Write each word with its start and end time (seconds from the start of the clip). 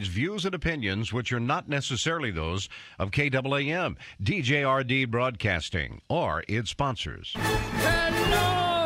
views 0.00 0.46
and 0.46 0.54
opinions 0.54 1.12
which 1.12 1.34
are 1.34 1.40
not 1.40 1.68
necessarily 1.68 2.30
those 2.30 2.70
of 2.98 3.10
KAAM, 3.10 3.96
DJRD 4.22 5.10
Broadcasting, 5.10 6.00
or 6.08 6.42
its 6.48 6.70
sponsors. 6.70 7.34
Hello, 7.36 8.81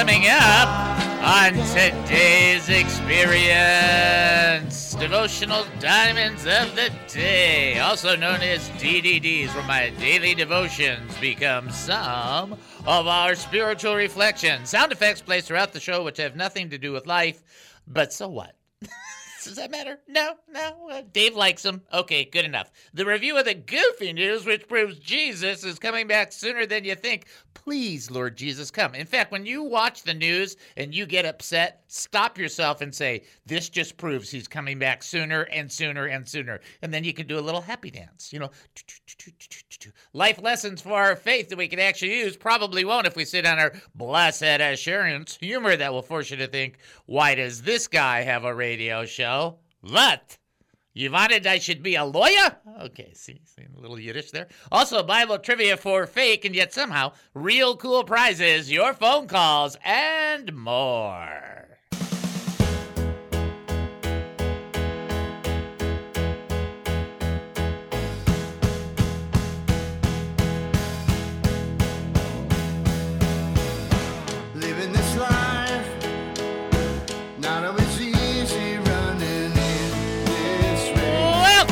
coming 0.00 0.24
up 0.30 0.68
on 1.22 1.52
today's 1.52 2.70
experience 2.70 3.04
Devotional 4.94 5.66
Diamonds 5.78 6.46
of 6.46 6.74
the 6.74 6.90
Day, 7.06 7.78
also 7.80 8.16
known 8.16 8.40
as 8.40 8.70
DDDs, 8.70 9.54
where 9.54 9.62
my 9.64 9.90
daily 10.00 10.34
devotions 10.34 11.14
become 11.18 11.68
some 11.68 12.54
of 12.86 13.06
our 13.06 13.34
spiritual 13.34 13.94
reflections. 13.94 14.70
Sound 14.70 14.90
effects 14.90 15.20
placed 15.20 15.48
throughout 15.48 15.74
the 15.74 15.80
show, 15.80 16.02
which 16.02 16.16
have 16.16 16.34
nothing 16.34 16.70
to 16.70 16.78
do 16.78 16.92
with 16.92 17.06
life, 17.06 17.42
but 17.86 18.10
so 18.10 18.26
what? 18.26 18.54
Does 19.44 19.56
that 19.56 19.70
matter? 19.70 19.98
No, 20.06 20.34
no. 20.50 20.88
Uh, 20.90 21.02
Dave 21.12 21.34
likes 21.34 21.62
them. 21.62 21.82
Okay, 21.92 22.24
good 22.24 22.44
enough. 22.44 22.70
The 22.92 23.06
review 23.06 23.38
of 23.38 23.46
the 23.46 23.54
goofy 23.54 24.12
news, 24.12 24.44
which 24.44 24.68
proves 24.68 24.98
Jesus 24.98 25.64
is 25.64 25.78
coming 25.78 26.06
back 26.06 26.32
sooner 26.32 26.66
than 26.66 26.84
you 26.84 26.94
think. 26.94 27.26
Please, 27.54 28.10
Lord 28.10 28.36
Jesus, 28.36 28.70
come. 28.70 28.94
In 28.94 29.06
fact, 29.06 29.32
when 29.32 29.46
you 29.46 29.62
watch 29.62 30.02
the 30.02 30.14
news 30.14 30.56
and 30.76 30.94
you 30.94 31.06
get 31.06 31.24
upset, 31.24 31.82
stop 31.88 32.38
yourself 32.38 32.80
and 32.80 32.94
say, 32.94 33.22
This 33.46 33.68
just 33.68 33.96
proves 33.96 34.30
he's 34.30 34.48
coming 34.48 34.78
back 34.78 35.02
sooner 35.02 35.42
and 35.42 35.70
sooner 35.70 36.06
and 36.06 36.28
sooner. 36.28 36.60
And 36.82 36.92
then 36.92 37.04
you 37.04 37.14
can 37.14 37.26
do 37.26 37.38
a 37.38 37.40
little 37.40 37.60
happy 37.60 37.90
dance. 37.90 38.32
You 38.32 38.40
know, 38.40 38.50
life 40.12 40.40
lessons 40.42 40.82
for 40.82 40.92
our 40.94 41.16
faith 41.16 41.48
that 41.48 41.58
we 41.58 41.68
can 41.68 41.78
actually 41.78 42.18
use 42.18 42.36
probably 42.36 42.84
won't 42.84 43.06
if 43.06 43.16
we 43.16 43.24
sit 43.24 43.46
on 43.46 43.58
our 43.58 43.72
blessed 43.94 44.42
assurance 44.42 45.36
humor 45.40 45.76
that 45.76 45.92
will 45.92 46.02
force 46.02 46.30
you 46.30 46.36
to 46.38 46.46
think, 46.46 46.78
Why 47.06 47.34
does 47.34 47.62
this 47.62 47.88
guy 47.88 48.22
have 48.22 48.44
a 48.44 48.54
radio 48.54 49.06
show? 49.06 49.29
What? 49.80 50.38
You 50.92 51.10
wanted 51.12 51.46
I 51.46 51.58
should 51.58 51.82
be 51.82 51.94
a 51.94 52.04
lawyer? 52.04 52.56
Okay, 52.80 53.12
see, 53.14 53.40
see 53.44 53.62
a 53.62 53.80
little 53.80 53.98
Yiddish 53.98 54.32
there. 54.32 54.48
Also, 54.72 55.02
Bible 55.02 55.38
trivia 55.38 55.76
for 55.76 56.06
fake 56.06 56.44
and 56.44 56.54
yet 56.54 56.74
somehow 56.74 57.12
real 57.32 57.76
cool 57.76 58.02
prizes, 58.02 58.72
your 58.72 58.92
phone 58.92 59.28
calls, 59.28 59.76
and 59.84 60.52
more. 60.54 61.79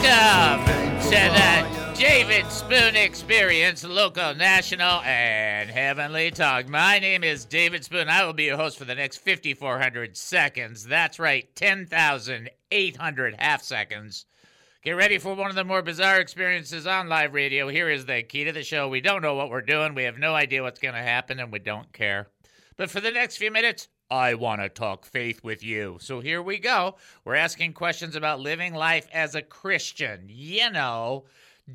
Welcome 0.01 1.01
to 1.11 1.11
the 1.11 1.99
David 1.99 2.47
Spoon 2.53 2.95
Experience, 2.95 3.83
local, 3.83 4.33
national, 4.33 5.01
and 5.01 5.69
heavenly 5.69 6.31
talk. 6.31 6.69
My 6.69 7.01
name 7.01 7.25
is 7.25 7.45
David 7.45 7.85
Spoon. 7.85 8.09
I 8.09 8.25
will 8.25 8.33
be 8.33 8.45
your 8.45 8.57
host 8.57 8.79
for 8.79 8.85
the 8.85 8.95
next 8.95 9.19
5,400 9.19 10.17
seconds. 10.17 10.85
That's 10.85 11.19
right, 11.19 11.53
10,800 11.57 13.35
half 13.41 13.63
seconds. 13.65 14.27
Get 14.85 14.93
ready 14.93 15.19
for 15.19 15.35
one 15.35 15.51
of 15.51 15.57
the 15.57 15.65
more 15.65 15.83
bizarre 15.83 16.21
experiences 16.21 16.87
on 16.87 17.09
live 17.09 17.35
radio. 17.35 17.67
Here 17.69 17.91
is 17.91 18.07
the 18.07 18.23
key 18.23 18.45
to 18.45 18.53
the 18.53 18.63
show. 18.63 18.89
We 18.89 19.01
don't 19.01 19.23
know 19.23 19.35
what 19.35 19.51
we're 19.51 19.63
doing, 19.63 19.97
we 19.97 20.05
have 20.05 20.19
no 20.19 20.33
idea 20.33 20.63
what's 20.63 20.81
going 20.81 20.95
to 20.95 21.03
happen, 21.03 21.41
and 21.41 21.51
we 21.51 21.59
don't 21.59 21.93
care. 21.93 22.29
But 22.77 22.89
for 22.89 23.01
the 23.01 23.11
next 23.11 23.39
few 23.39 23.51
minutes, 23.51 23.89
I 24.11 24.35
want 24.35 24.63
to 24.63 24.71
talk 24.71 25.05
faith 25.05 25.45
with 25.45 25.63
you. 25.63 25.99
So 26.01 26.21
here 26.21 26.43
we 26.43 26.59
go. 26.59 26.97
We're 27.25 27.35
asking 27.35 27.75
questions 27.75 28.17
about 28.17 28.41
living 28.41 28.73
life 28.73 29.07
as 29.13 29.35
a 29.35 29.43
Christian. 29.43 30.25
You 30.29 30.71
know, 30.71 31.25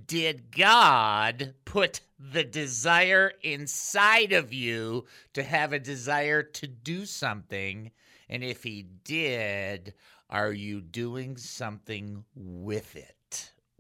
did 0.08 0.50
God 0.52 1.54
put 1.66 2.02
the 2.18 2.44
desire 2.44 3.34
inside 3.44 4.34
of 4.34 4.52
you 4.52 5.06
to 5.34 5.44
have 5.44 5.74
a 5.74 5.80
desire 5.80 6.42
to 6.42 6.68
do 6.68 7.06
something? 7.06 7.92
And 8.30 8.44
if 8.44 8.64
He 8.64 8.88
did, 9.04 9.94
are 10.30 10.52
you 10.52 10.82
doing 10.82 11.38
something 11.38 12.24
with 12.36 12.96
it? 12.96 13.16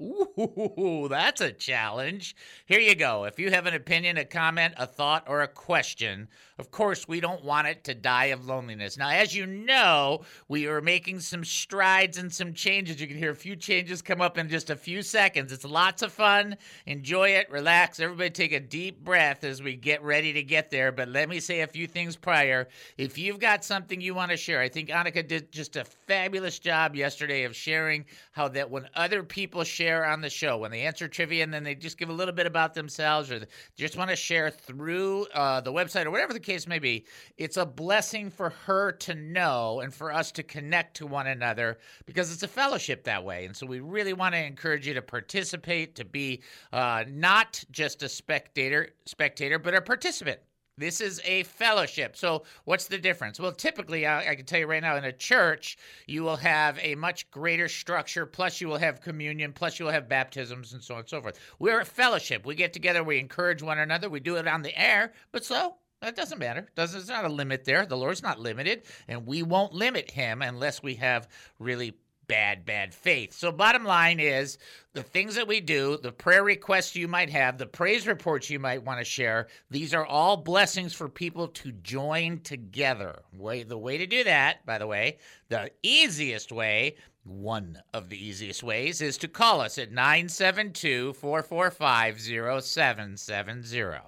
Ooh, 0.01 1.07
that's 1.09 1.39
a 1.39 1.51
challenge. 1.51 2.35
Here 2.65 2.79
you 2.79 2.95
go. 2.95 3.25
If 3.25 3.37
you 3.37 3.51
have 3.51 3.67
an 3.67 3.75
opinion, 3.75 4.17
a 4.17 4.25
comment, 4.25 4.73
a 4.77 4.87
thought, 4.87 5.25
or 5.27 5.41
a 5.41 5.47
question, 5.47 6.29
of 6.57 6.71
course, 6.71 7.07
we 7.07 7.19
don't 7.19 7.43
want 7.43 7.67
it 7.67 7.83
to 7.83 7.93
die 7.93 8.25
of 8.25 8.47
loneliness. 8.47 8.97
Now, 8.97 9.09
as 9.09 9.35
you 9.35 9.45
know, 9.45 10.21
we 10.47 10.65
are 10.65 10.81
making 10.81 11.19
some 11.19 11.43
strides 11.43 12.17
and 12.17 12.33
some 12.33 12.53
changes. 12.53 12.99
You 12.99 13.07
can 13.07 13.17
hear 13.17 13.31
a 13.31 13.35
few 13.35 13.55
changes 13.55 14.01
come 14.01 14.19
up 14.19 14.39
in 14.39 14.49
just 14.49 14.71
a 14.71 14.75
few 14.75 15.03
seconds. 15.03 15.51
It's 15.51 15.65
lots 15.65 16.01
of 16.01 16.11
fun. 16.11 16.57
Enjoy 16.87 17.29
it, 17.29 17.51
relax. 17.51 17.99
Everybody 17.99 18.31
take 18.31 18.51
a 18.51 18.59
deep 18.59 19.03
breath 19.03 19.43
as 19.43 19.61
we 19.61 19.75
get 19.75 20.01
ready 20.01 20.33
to 20.33 20.41
get 20.41 20.71
there. 20.71 20.91
But 20.91 21.09
let 21.09 21.29
me 21.29 21.39
say 21.39 21.61
a 21.61 21.67
few 21.67 21.85
things 21.85 22.15
prior. 22.15 22.67
If 22.97 23.17
you've 23.19 23.39
got 23.39 23.63
something 23.63 24.01
you 24.01 24.15
want 24.15 24.31
to 24.31 24.37
share, 24.37 24.59
I 24.59 24.69
think 24.69 24.89
Annika 24.89 25.27
did 25.27 25.51
just 25.51 25.75
a 25.75 25.85
fabulous 25.85 26.57
job 26.57 26.95
yesterday 26.95 27.43
of 27.43 27.55
sharing 27.55 28.05
how 28.31 28.47
that 28.49 28.71
when 28.71 28.89
other 28.95 29.21
people 29.21 29.63
share 29.63 29.82
on 29.89 30.21
the 30.21 30.29
show, 30.29 30.57
when 30.57 30.71
they 30.71 30.81
answer 30.81 31.07
trivia 31.07 31.43
and 31.43 31.53
then 31.53 31.63
they 31.63 31.75
just 31.75 31.97
give 31.97 32.09
a 32.09 32.13
little 32.13 32.33
bit 32.33 32.45
about 32.45 32.73
themselves 32.73 33.31
or 33.31 33.45
just 33.75 33.97
want 33.97 34.09
to 34.09 34.15
share 34.15 34.49
through 34.49 35.27
uh, 35.33 35.61
the 35.61 35.71
website 35.71 36.05
or 36.05 36.11
whatever 36.11 36.33
the 36.33 36.39
case 36.39 36.67
may 36.67 36.79
be, 36.79 37.05
it's 37.37 37.57
a 37.57 37.65
blessing 37.65 38.29
for 38.29 38.49
her 38.49 38.91
to 38.91 39.13
know 39.13 39.81
and 39.81 39.93
for 39.93 40.11
us 40.11 40.31
to 40.31 40.43
connect 40.43 40.95
to 40.97 41.07
one 41.07 41.27
another 41.27 41.77
because 42.05 42.31
it's 42.31 42.43
a 42.43 42.47
fellowship 42.47 43.03
that 43.03 43.23
way. 43.23 43.45
And 43.45 43.55
so 43.55 43.65
we 43.65 43.79
really 43.79 44.13
want 44.13 44.35
to 44.35 44.43
encourage 44.43 44.87
you 44.87 44.93
to 44.93 45.01
participate, 45.01 45.95
to 45.95 46.05
be 46.05 46.41
uh, 46.71 47.03
not 47.07 47.63
just 47.71 48.03
a 48.03 48.09
spectator, 48.09 48.89
spectator, 49.05 49.59
but 49.59 49.75
a 49.75 49.81
participant. 49.81 50.39
This 50.77 51.01
is 51.01 51.21
a 51.23 51.43
fellowship. 51.43 52.17
So, 52.17 52.43
what's 52.65 52.87
the 52.87 52.97
difference? 52.97 53.39
Well, 53.39 53.51
typically, 53.51 54.07
I, 54.07 54.31
I 54.31 54.35
can 54.35 54.45
tell 54.45 54.59
you 54.59 54.65
right 54.65 54.81
now, 54.81 54.95
in 54.95 55.03
a 55.03 55.11
church, 55.11 55.77
you 56.07 56.23
will 56.23 56.37
have 56.37 56.79
a 56.81 56.95
much 56.95 57.29
greater 57.29 57.69
structure, 57.69 58.25
plus, 58.25 58.59
you 58.59 58.67
will 58.67 58.77
have 58.77 59.01
communion, 59.01 59.53
plus, 59.53 59.77
you 59.77 59.85
will 59.85 59.91
have 59.91 60.09
baptisms, 60.09 60.73
and 60.73 60.83
so 60.83 60.95
on 60.95 61.01
and 61.01 61.09
so 61.09 61.21
forth. 61.21 61.39
We're 61.59 61.81
a 61.81 61.85
fellowship. 61.85 62.45
We 62.45 62.55
get 62.55 62.73
together, 62.73 63.03
we 63.03 63.19
encourage 63.19 63.61
one 63.61 63.77
another, 63.77 64.09
we 64.09 64.19
do 64.19 64.37
it 64.37 64.47
on 64.47 64.63
the 64.63 64.75
air, 64.75 65.13
but 65.31 65.45
so 65.45 65.75
that 66.01 66.15
doesn't 66.15 66.39
matter. 66.39 66.67
There's 66.75 67.07
not 67.07 67.23
a 67.23 67.29
limit 67.29 67.63
there. 67.63 67.85
The 67.85 67.95
Lord's 67.95 68.23
not 68.23 68.39
limited, 68.39 68.83
and 69.07 69.25
we 69.25 69.41
won't 69.41 69.73
limit 69.73 70.11
him 70.11 70.41
unless 70.41 70.83
we 70.83 70.95
have 70.95 71.29
really 71.59 71.93
bad, 72.33 72.65
bad 72.65 72.95
faith. 72.95 73.31
So, 73.31 73.51
bottom 73.51 73.85
line 73.85 74.19
is 74.19 74.57
the 74.93 75.03
things 75.03 75.35
that 75.35 75.47
we 75.47 75.61
do, 75.61 75.99
the 76.01 76.11
prayer 76.11 76.43
requests 76.43 76.95
you 76.95 77.07
might 77.07 77.29
have, 77.29 77.59
the 77.59 77.67
praise 77.67 78.07
reports 78.07 78.49
you 78.49 78.57
might 78.57 78.83
want 78.83 78.97
to 78.97 79.05
share, 79.05 79.49
these 79.69 79.93
are 79.93 80.07
all 80.07 80.37
blessings 80.37 80.95
for 80.95 81.07
people 81.07 81.47
to 81.49 81.71
join 81.71 82.39
together. 82.39 83.21
Way, 83.37 83.61
the 83.61 83.77
way 83.77 83.99
to 83.99 84.07
do 84.07 84.23
that, 84.23 84.65
by 84.65 84.79
the 84.79 84.87
way, 84.87 85.19
the 85.49 85.69
easiest 85.83 86.51
way, 86.51 86.95
one 87.23 87.77
of 87.93 88.09
the 88.09 88.17
easiest 88.17 88.63
ways, 88.63 88.99
is 88.99 89.19
to 89.19 89.27
call 89.27 89.61
us 89.61 89.77
at 89.77 89.91
972 89.91 91.13
445 91.13 92.19
0770. 92.19 93.99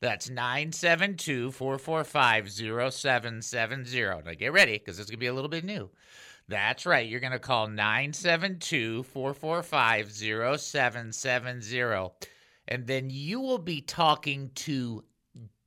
That's 0.00 0.28
972 0.28 1.52
445 1.52 2.50
0770. 2.50 4.00
Now 4.26 4.34
get 4.36 4.52
ready 4.52 4.72
because 4.72 4.98
it's 4.98 5.08
going 5.08 5.18
to 5.18 5.20
be 5.20 5.26
a 5.26 5.34
little 5.34 5.48
bit 5.48 5.64
new. 5.64 5.88
That's 6.48 6.86
right. 6.86 7.06
You're 7.06 7.20
going 7.20 7.32
to 7.32 7.38
call 7.38 7.68
972 7.68 9.02
445 9.02 10.10
0770. 10.10 12.08
And 12.66 12.86
then 12.86 13.10
you 13.10 13.40
will 13.40 13.58
be 13.58 13.82
talking 13.82 14.50
to 14.54 15.04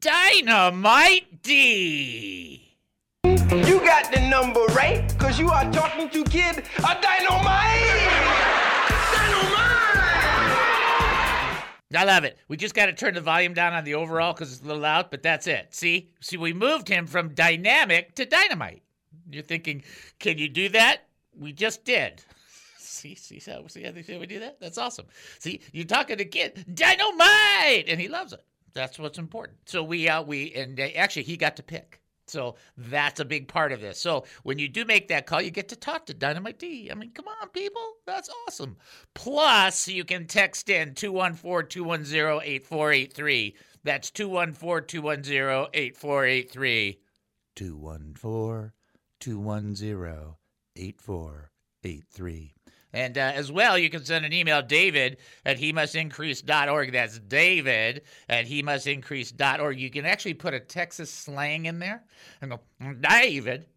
Dynamite 0.01 1.43
D. 1.43 2.75
You 3.23 3.79
got 3.81 4.11
the 4.11 4.27
number 4.27 4.61
right, 4.73 5.13
cause 5.19 5.39
you 5.39 5.49
are 5.49 5.71
talking 5.71 6.09
to 6.09 6.23
kid 6.23 6.57
a 6.57 6.97
dynamite! 7.01 8.09
Dynamite! 9.11 9.67
I 11.93 12.05
love 12.05 12.23
it. 12.23 12.37
We 12.47 12.55
just 12.57 12.73
got 12.73 12.87
to 12.87 12.93
turn 12.93 13.13
the 13.13 13.21
volume 13.21 13.53
down 13.53 13.73
on 13.73 13.83
the 13.83 13.93
overall 13.95 14.33
because 14.33 14.53
it's 14.53 14.61
a 14.61 14.65
little 14.65 14.81
loud, 14.81 15.11
but 15.11 15.21
that's 15.21 15.45
it. 15.45 15.75
See? 15.75 16.09
See, 16.21 16.37
we 16.37 16.53
moved 16.53 16.87
him 16.87 17.05
from 17.05 17.35
dynamic 17.35 18.15
to 18.15 18.25
dynamite. 18.25 18.81
You're 19.33 19.43
thinking, 19.43 19.83
can 20.19 20.37
you 20.37 20.49
do 20.49 20.69
that? 20.69 21.07
We 21.37 21.53
just 21.53 21.85
did. 21.85 22.23
See, 22.77 23.15
see 23.15 23.41
how, 23.49 23.65
see 23.67 23.83
how 23.83 23.91
they 23.91 24.03
say 24.03 24.17
we 24.19 24.27
do 24.27 24.39
that? 24.41 24.59
That's 24.59 24.77
awesome. 24.77 25.05
See, 25.39 25.61
you're 25.71 25.85
talking 25.85 26.17
to 26.17 26.25
kid, 26.25 26.65
dynamite, 26.75 27.85
and 27.87 27.99
he 27.99 28.07
loves 28.07 28.33
it. 28.33 28.43
That's 28.73 28.99
what's 28.99 29.17
important. 29.17 29.57
So 29.65 29.81
we 29.81 30.07
uh, 30.07 30.21
we 30.21 30.53
and 30.53 30.79
uh, 30.79 30.87
actually 30.95 31.23
he 31.23 31.37
got 31.37 31.55
to 31.55 31.63
pick. 31.63 32.01
So 32.27 32.55
that's 32.77 33.19
a 33.19 33.25
big 33.25 33.47
part 33.47 33.71
of 33.71 33.81
this. 33.81 33.99
So 33.99 34.25
when 34.43 34.57
you 34.57 34.69
do 34.69 34.85
make 34.85 35.09
that 35.09 35.25
call, 35.25 35.41
you 35.41 35.51
get 35.51 35.67
to 35.69 35.75
talk 35.75 36.05
to 36.05 36.13
Dynamite 36.13 36.59
D. 36.59 36.89
I 36.89 36.95
mean, 36.95 37.11
come 37.11 37.27
on, 37.27 37.49
people. 37.49 37.95
That's 38.05 38.29
awesome. 38.47 38.77
Plus, 39.13 39.87
you 39.87 40.05
can 40.05 40.27
text 40.27 40.69
in 40.69 40.93
214 40.93 41.67
210 41.69 42.41
8483. 42.43 43.55
That's 43.83 44.11
214 44.11 44.87
210 44.87 45.67
8483. 45.73 46.99
214 47.55 48.71
210 49.21 50.35
8483. 50.75 52.53
And 52.93 53.17
uh, 53.17 53.31
as 53.35 53.51
well, 53.51 53.77
you 53.77 53.89
can 53.89 54.03
send 54.03 54.25
an 54.25 54.33
email, 54.33 54.61
David 54.61 55.17
at 55.45 55.57
he 55.57 55.71
must. 55.71 55.93
That's 55.93 57.19
David 57.19 58.01
at 58.27 58.45
he 58.45 58.61
must. 58.61 58.85
You 58.85 59.89
can 59.89 60.05
actually 60.05 60.33
put 60.33 60.53
a 60.53 60.59
Texas 60.59 61.09
slang 61.09 61.67
in 61.67 61.79
there 61.79 62.03
and 62.41 62.51
go, 62.51 62.59
David 62.99 63.67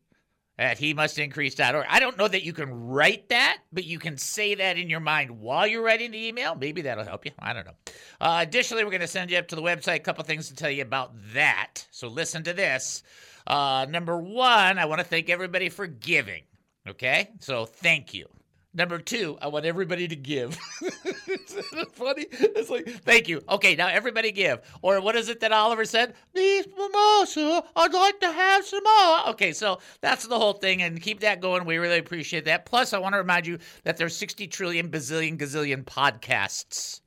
at 0.58 0.78
he 0.78 0.94
must 0.94 1.18
increase.org. 1.18 1.86
I 1.88 2.00
don't 2.00 2.16
know 2.16 2.28
that 2.28 2.44
you 2.44 2.52
can 2.52 2.72
write 2.72 3.28
that, 3.30 3.58
but 3.72 3.84
you 3.84 3.98
can 3.98 4.16
say 4.16 4.54
that 4.54 4.78
in 4.78 4.88
your 4.88 5.00
mind 5.00 5.30
while 5.40 5.66
you're 5.66 5.82
writing 5.82 6.12
the 6.12 6.26
email. 6.26 6.54
Maybe 6.54 6.82
that'll 6.82 7.04
help 7.04 7.24
you. 7.24 7.32
I 7.38 7.52
don't 7.52 7.66
know. 7.66 7.74
Uh, 8.20 8.38
additionally, 8.40 8.84
we're 8.84 8.90
going 8.90 9.00
to 9.00 9.06
send 9.08 9.30
you 9.30 9.38
up 9.38 9.48
to 9.48 9.56
the 9.56 9.62
website. 9.62 9.96
A 9.96 10.00
couple 10.00 10.22
things 10.24 10.48
to 10.48 10.54
tell 10.54 10.70
you 10.70 10.82
about 10.82 11.12
that. 11.32 11.86
So 11.90 12.08
listen 12.08 12.44
to 12.44 12.52
this. 12.52 13.02
Uh, 13.46 13.86
number 13.88 14.16
one, 14.16 14.78
I 14.78 14.84
want 14.84 15.00
to 15.00 15.06
thank 15.06 15.28
everybody 15.28 15.68
for 15.68 15.86
giving. 15.86 16.42
Okay? 16.88 17.30
So 17.40 17.66
thank 17.66 18.14
you. 18.14 18.28
Number 18.76 18.98
two, 18.98 19.38
I 19.40 19.46
want 19.46 19.66
everybody 19.66 20.08
to 20.08 20.16
give. 20.16 20.56
Funny? 21.92 22.26
It's 22.32 22.68
like, 22.68 22.88
thank 23.04 23.28
you. 23.28 23.40
Okay, 23.48 23.76
now 23.76 23.86
everybody 23.86 24.32
give. 24.32 24.62
Or 24.82 25.00
what 25.00 25.14
is 25.14 25.28
it 25.28 25.38
that 25.40 25.52
Oliver 25.52 25.84
said? 25.84 26.14
These 26.34 26.66
mimosa, 26.76 27.62
I'd 27.76 27.94
like 27.94 28.18
to 28.18 28.32
have 28.32 28.66
some 28.66 28.82
more. 28.82 29.28
Okay, 29.28 29.52
so 29.52 29.78
that's 30.00 30.26
the 30.26 30.36
whole 30.36 30.54
thing, 30.54 30.82
and 30.82 31.00
keep 31.00 31.20
that 31.20 31.40
going. 31.40 31.64
We 31.64 31.78
really 31.78 31.98
appreciate 31.98 32.46
that. 32.46 32.66
Plus, 32.66 32.92
I 32.92 32.98
want 32.98 33.12
to 33.12 33.18
remind 33.18 33.46
you 33.46 33.58
that 33.84 33.96
there's 33.96 34.16
60 34.16 34.48
trillion 34.48 34.88
bazillion 34.88 35.38
gazillion 35.38 35.84
podcasts. 35.84 37.00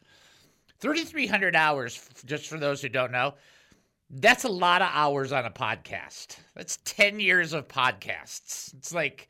3,300 0.80 1.54
hours, 1.54 2.00
just 2.26 2.48
for 2.48 2.58
those 2.58 2.82
who 2.82 2.88
don't 2.88 3.12
know. 3.12 3.34
That's 4.10 4.46
a 4.46 4.50
lot 4.50 4.82
of 4.82 4.88
hours 4.94 5.34
on 5.34 5.44
a 5.44 5.52
podcast. 5.52 6.38
That's 6.56 6.80
10 6.86 7.20
years 7.20 7.52
of 7.52 7.68
podcasts. 7.68 8.74
It's 8.76 8.94
like, 8.94 9.28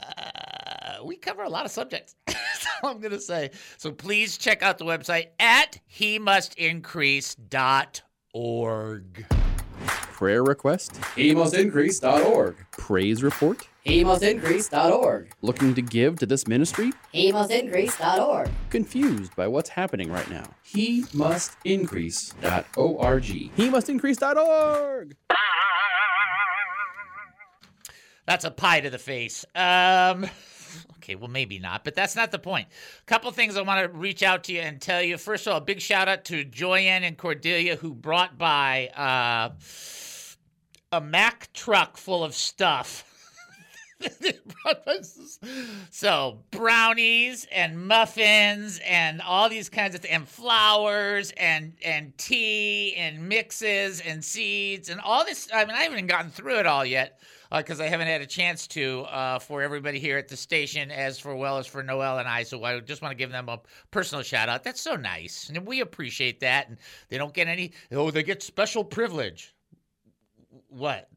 uh, 0.00 1.04
we 1.04 1.16
cover 1.16 1.42
a 1.42 1.48
lot 1.48 1.64
of 1.64 1.70
subjects. 1.70 2.14
That's 2.26 2.66
all 2.82 2.90
I'm 2.90 3.00
going 3.00 3.12
to 3.12 3.20
say. 3.20 3.50
So 3.76 3.92
please 3.92 4.38
check 4.38 4.62
out 4.62 4.78
the 4.78 4.84
website 4.84 5.28
at 5.38 5.80
he 5.86 6.18
must 6.18 6.56
increase.org. 6.56 9.26
Prayer 10.14 10.44
request? 10.44 10.92
HeMustIncrease.org. 11.16 12.54
Praise 12.70 13.24
report? 13.24 13.66
HeMustIncrease.org. 13.84 15.32
Looking 15.42 15.74
to 15.74 15.82
give 15.82 16.20
to 16.20 16.26
this 16.26 16.46
ministry? 16.46 16.92
HeMustIncrease.org. 17.12 18.48
Confused 18.70 19.34
by 19.34 19.48
what's 19.48 19.70
happening 19.70 20.12
right 20.12 20.30
now? 20.30 20.44
HeMustIncrease.org. 20.72 23.24
HeMustIncrease.org. 23.56 25.16
That's 28.26 28.44
a 28.44 28.50
pie 28.50 28.80
to 28.80 28.90
the 28.90 28.98
face. 28.98 29.44
Um, 29.54 30.26
okay, 30.96 31.14
well, 31.14 31.28
maybe 31.28 31.58
not, 31.58 31.84
but 31.84 31.94
that's 31.94 32.16
not 32.16 32.30
the 32.30 32.38
point. 32.38 32.68
A 33.02 33.04
couple 33.04 33.30
things 33.32 33.56
I 33.56 33.62
want 33.62 33.82
to 33.82 33.98
reach 33.98 34.22
out 34.22 34.44
to 34.44 34.52
you 34.52 34.60
and 34.60 34.80
tell 34.80 35.02
you. 35.02 35.18
First 35.18 35.46
of 35.46 35.52
all, 35.52 35.58
a 35.58 35.62
big 35.62 35.80
shout 35.80 36.08
out 36.08 36.24
to 36.26 36.44
Joyanne 36.44 37.04
and 37.04 37.18
Cordelia 37.18 37.76
who 37.76 37.94
brought 37.94 38.38
by 38.38 38.88
uh, 38.88 39.50
a 40.92 41.00
Mack 41.00 41.52
truck 41.52 41.96
full 41.96 42.24
of 42.24 42.34
stuff. 42.34 43.10
So 45.90 46.40
brownies 46.50 47.46
and 47.52 47.86
muffins 47.86 48.80
and 48.84 49.20
all 49.22 49.48
these 49.48 49.68
kinds 49.68 49.94
of 49.94 50.02
th- 50.02 50.12
and 50.12 50.26
flowers 50.28 51.32
and 51.36 51.74
and 51.82 52.16
tea 52.18 52.94
and 52.96 53.28
mixes 53.28 54.00
and 54.00 54.24
seeds 54.24 54.88
and 54.88 55.00
all 55.00 55.24
this. 55.24 55.48
I 55.54 55.64
mean, 55.64 55.74
I 55.74 55.82
haven't 55.82 56.06
gotten 56.06 56.30
through 56.30 56.58
it 56.58 56.66
all 56.66 56.84
yet 56.84 57.18
because 57.50 57.80
I 57.80 57.88
haven't 57.88 58.06
had 58.06 58.20
a 58.20 58.26
chance 58.26 58.66
to 58.68 59.02
uh, 59.02 59.38
for 59.38 59.62
everybody 59.62 59.98
here 59.98 60.18
at 60.18 60.28
the 60.28 60.36
station, 60.36 60.90
as 60.90 61.18
for 61.18 61.34
well 61.34 61.58
as 61.58 61.66
for 61.66 61.82
Noel 61.82 62.18
and 62.18 62.28
I. 62.28 62.42
So 62.42 62.62
I 62.64 62.80
just 62.80 63.02
want 63.02 63.12
to 63.12 63.16
give 63.16 63.30
them 63.30 63.48
a 63.48 63.60
personal 63.90 64.22
shout 64.22 64.48
out. 64.48 64.64
That's 64.64 64.80
so 64.80 64.96
nice, 64.96 65.48
and 65.48 65.66
we 65.66 65.80
appreciate 65.80 66.40
that. 66.40 66.68
And 66.68 66.78
they 67.08 67.18
don't 67.18 67.34
get 67.34 67.48
any. 67.48 67.72
Oh, 67.92 68.10
they 68.10 68.22
get 68.22 68.42
special 68.42 68.84
privilege. 68.84 69.54
What? 70.68 71.08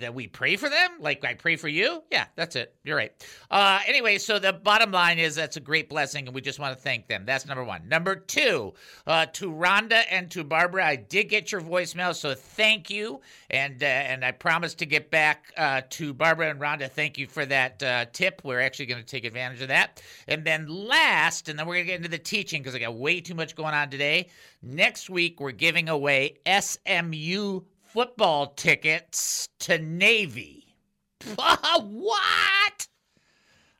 That 0.00 0.14
we 0.14 0.26
pray 0.26 0.56
for 0.56 0.68
them? 0.68 0.90
Like 1.00 1.24
I 1.24 1.34
pray 1.34 1.56
for 1.56 1.68
you? 1.68 2.02
Yeah, 2.10 2.26
that's 2.34 2.56
it. 2.56 2.74
You're 2.84 2.96
right. 2.96 3.12
Uh, 3.50 3.80
anyway, 3.86 4.18
so 4.18 4.38
the 4.38 4.52
bottom 4.52 4.90
line 4.90 5.18
is 5.18 5.34
that's 5.34 5.56
a 5.56 5.60
great 5.60 5.88
blessing, 5.88 6.26
and 6.26 6.34
we 6.34 6.40
just 6.40 6.58
want 6.58 6.76
to 6.76 6.82
thank 6.82 7.08
them. 7.08 7.24
That's 7.24 7.46
number 7.46 7.64
one. 7.64 7.88
Number 7.88 8.16
two, 8.16 8.74
uh, 9.06 9.26
to 9.34 9.50
Rhonda 9.50 10.04
and 10.10 10.30
to 10.32 10.44
Barbara, 10.44 10.86
I 10.86 10.96
did 10.96 11.24
get 11.24 11.52
your 11.52 11.60
voicemail, 11.60 12.14
so 12.14 12.34
thank 12.34 12.90
you. 12.90 13.20
And 13.50 13.82
uh, 13.82 13.86
and 13.86 14.24
I 14.24 14.32
promise 14.32 14.74
to 14.74 14.86
get 14.86 15.10
back 15.10 15.52
uh, 15.56 15.82
to 15.90 16.12
Barbara 16.12 16.50
and 16.50 16.60
Rhonda. 16.60 16.90
Thank 16.90 17.18
you 17.18 17.26
for 17.26 17.46
that 17.46 17.82
uh, 17.82 18.06
tip. 18.12 18.42
We're 18.44 18.60
actually 18.60 18.86
going 18.86 19.02
to 19.02 19.06
take 19.06 19.24
advantage 19.24 19.62
of 19.62 19.68
that. 19.68 20.02
And 20.28 20.44
then 20.44 20.66
last, 20.68 21.48
and 21.48 21.58
then 21.58 21.66
we're 21.66 21.74
going 21.74 21.86
to 21.86 21.92
get 21.92 21.96
into 21.96 22.08
the 22.08 22.18
teaching 22.18 22.62
because 22.62 22.74
I 22.74 22.78
got 22.78 22.94
way 22.94 23.20
too 23.20 23.34
much 23.34 23.56
going 23.56 23.74
on 23.74 23.90
today. 23.90 24.28
Next 24.62 25.08
week, 25.08 25.40
we're 25.40 25.52
giving 25.52 25.88
away 25.88 26.38
SMU 26.46 27.60
football 27.96 28.48
tickets 28.48 29.48
to 29.58 29.78
Navy. 29.78 30.76
what? 31.34 32.88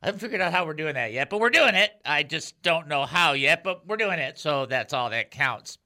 I 0.01 0.05
haven't 0.07 0.21
figured 0.21 0.41
out 0.41 0.51
how 0.51 0.65
we're 0.65 0.73
doing 0.73 0.95
that 0.95 1.13
yet, 1.13 1.29
but 1.29 1.39
we're 1.39 1.51
doing 1.51 1.75
it. 1.75 1.91
I 2.03 2.23
just 2.23 2.59
don't 2.63 2.87
know 2.87 3.05
how 3.05 3.33
yet, 3.33 3.63
but 3.63 3.85
we're 3.85 3.95
doing 3.95 4.17
it. 4.17 4.39
So 4.39 4.65
that's 4.65 4.91
all 4.91 5.11
that 5.11 5.29
counts. 5.29 5.77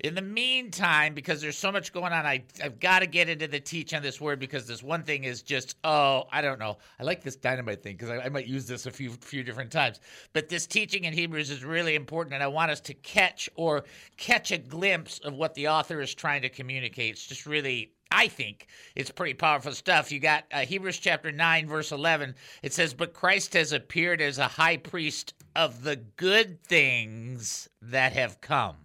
In 0.00 0.14
the 0.14 0.22
meantime, 0.22 1.14
because 1.14 1.40
there's 1.40 1.58
so 1.58 1.72
much 1.72 1.92
going 1.92 2.12
on, 2.12 2.26
I, 2.26 2.44
I've 2.62 2.80
got 2.80 3.00
to 3.00 3.06
get 3.06 3.28
into 3.28 3.46
the 3.46 3.60
teach 3.60 3.94
on 3.94 4.02
this 4.02 4.20
word 4.20 4.38
because 4.38 4.66
this 4.66 4.82
one 4.82 5.02
thing 5.02 5.24
is 5.24 5.42
just, 5.42 5.76
oh, 5.84 6.24
I 6.30 6.42
don't 6.42 6.58
know. 6.58 6.78
I 6.98 7.04
like 7.04 7.22
this 7.22 7.36
dynamite 7.36 7.82
thing 7.82 7.96
because 7.96 8.10
I, 8.10 8.18
I 8.20 8.28
might 8.28 8.46
use 8.46 8.66
this 8.66 8.86
a 8.86 8.90
few 8.90 9.10
few 9.12 9.42
different 9.42 9.70
times. 9.70 10.00
But 10.32 10.48
this 10.48 10.66
teaching 10.66 11.04
in 11.04 11.12
Hebrews 11.12 11.50
is 11.50 11.64
really 11.64 11.94
important, 11.94 12.34
and 12.34 12.42
I 12.42 12.48
want 12.48 12.70
us 12.70 12.80
to 12.82 12.94
catch 12.94 13.48
or 13.54 13.84
catch 14.16 14.52
a 14.52 14.58
glimpse 14.58 15.18
of 15.20 15.34
what 15.34 15.54
the 15.54 15.68
author 15.68 16.00
is 16.00 16.14
trying 16.14 16.42
to 16.42 16.48
communicate. 16.48 17.12
It's 17.12 17.26
just 17.26 17.46
really 17.46 17.92
I 18.10 18.28
think 18.28 18.68
it's 18.94 19.10
pretty 19.10 19.34
powerful 19.34 19.72
stuff. 19.72 20.12
You 20.12 20.20
got 20.20 20.44
uh, 20.52 20.60
Hebrews 20.60 20.98
chapter 20.98 21.32
9, 21.32 21.66
verse 21.66 21.90
11. 21.90 22.34
It 22.62 22.72
says, 22.72 22.94
But 22.94 23.12
Christ 23.12 23.54
has 23.54 23.72
appeared 23.72 24.20
as 24.20 24.38
a 24.38 24.46
high 24.46 24.76
priest 24.76 25.34
of 25.56 25.82
the 25.82 25.96
good 25.96 26.62
things 26.62 27.68
that 27.82 28.12
have 28.12 28.40
come. 28.40 28.76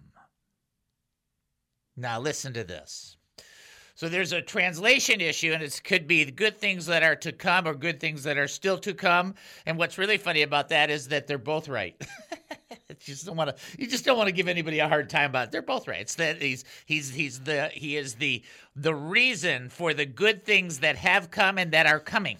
Now, 1.96 2.20
listen 2.20 2.52
to 2.54 2.64
this. 2.64 3.16
So 3.94 4.08
there's 4.08 4.32
a 4.32 4.42
translation 4.42 5.20
issue, 5.20 5.52
and 5.52 5.62
it 5.62 5.80
could 5.84 6.06
be 6.06 6.24
good 6.24 6.58
things 6.58 6.86
that 6.86 7.02
are 7.02 7.14
to 7.16 7.30
come 7.30 7.68
or 7.68 7.74
good 7.74 8.00
things 8.00 8.24
that 8.24 8.38
are 8.38 8.48
still 8.48 8.78
to 8.78 8.94
come. 8.94 9.34
And 9.66 9.76
what's 9.78 9.98
really 9.98 10.16
funny 10.16 10.42
about 10.42 10.70
that 10.70 10.90
is 10.90 11.08
that 11.08 11.26
they're 11.26 11.38
both 11.38 11.68
right. 11.68 11.94
you 12.88 12.96
just 12.98 13.26
don't 13.26 13.36
want 13.36 13.56
to. 13.56 13.62
You 13.78 13.86
just 13.86 14.04
don't 14.04 14.16
want 14.16 14.28
to 14.28 14.32
give 14.32 14.48
anybody 14.48 14.78
a 14.78 14.88
hard 14.88 15.10
time 15.10 15.30
about 15.30 15.48
it. 15.48 15.52
They're 15.52 15.62
both 15.62 15.86
right. 15.86 16.00
It's 16.00 16.14
that 16.16 16.40
he's 16.40 16.64
he's 16.86 17.10
he's 17.10 17.40
the 17.40 17.68
he 17.68 17.96
is 17.96 18.14
the 18.14 18.42
the 18.74 18.94
reason 18.94 19.68
for 19.68 19.92
the 19.92 20.06
good 20.06 20.44
things 20.44 20.78
that 20.80 20.96
have 20.96 21.30
come 21.30 21.58
and 21.58 21.70
that 21.72 21.86
are 21.86 22.00
coming. 22.00 22.38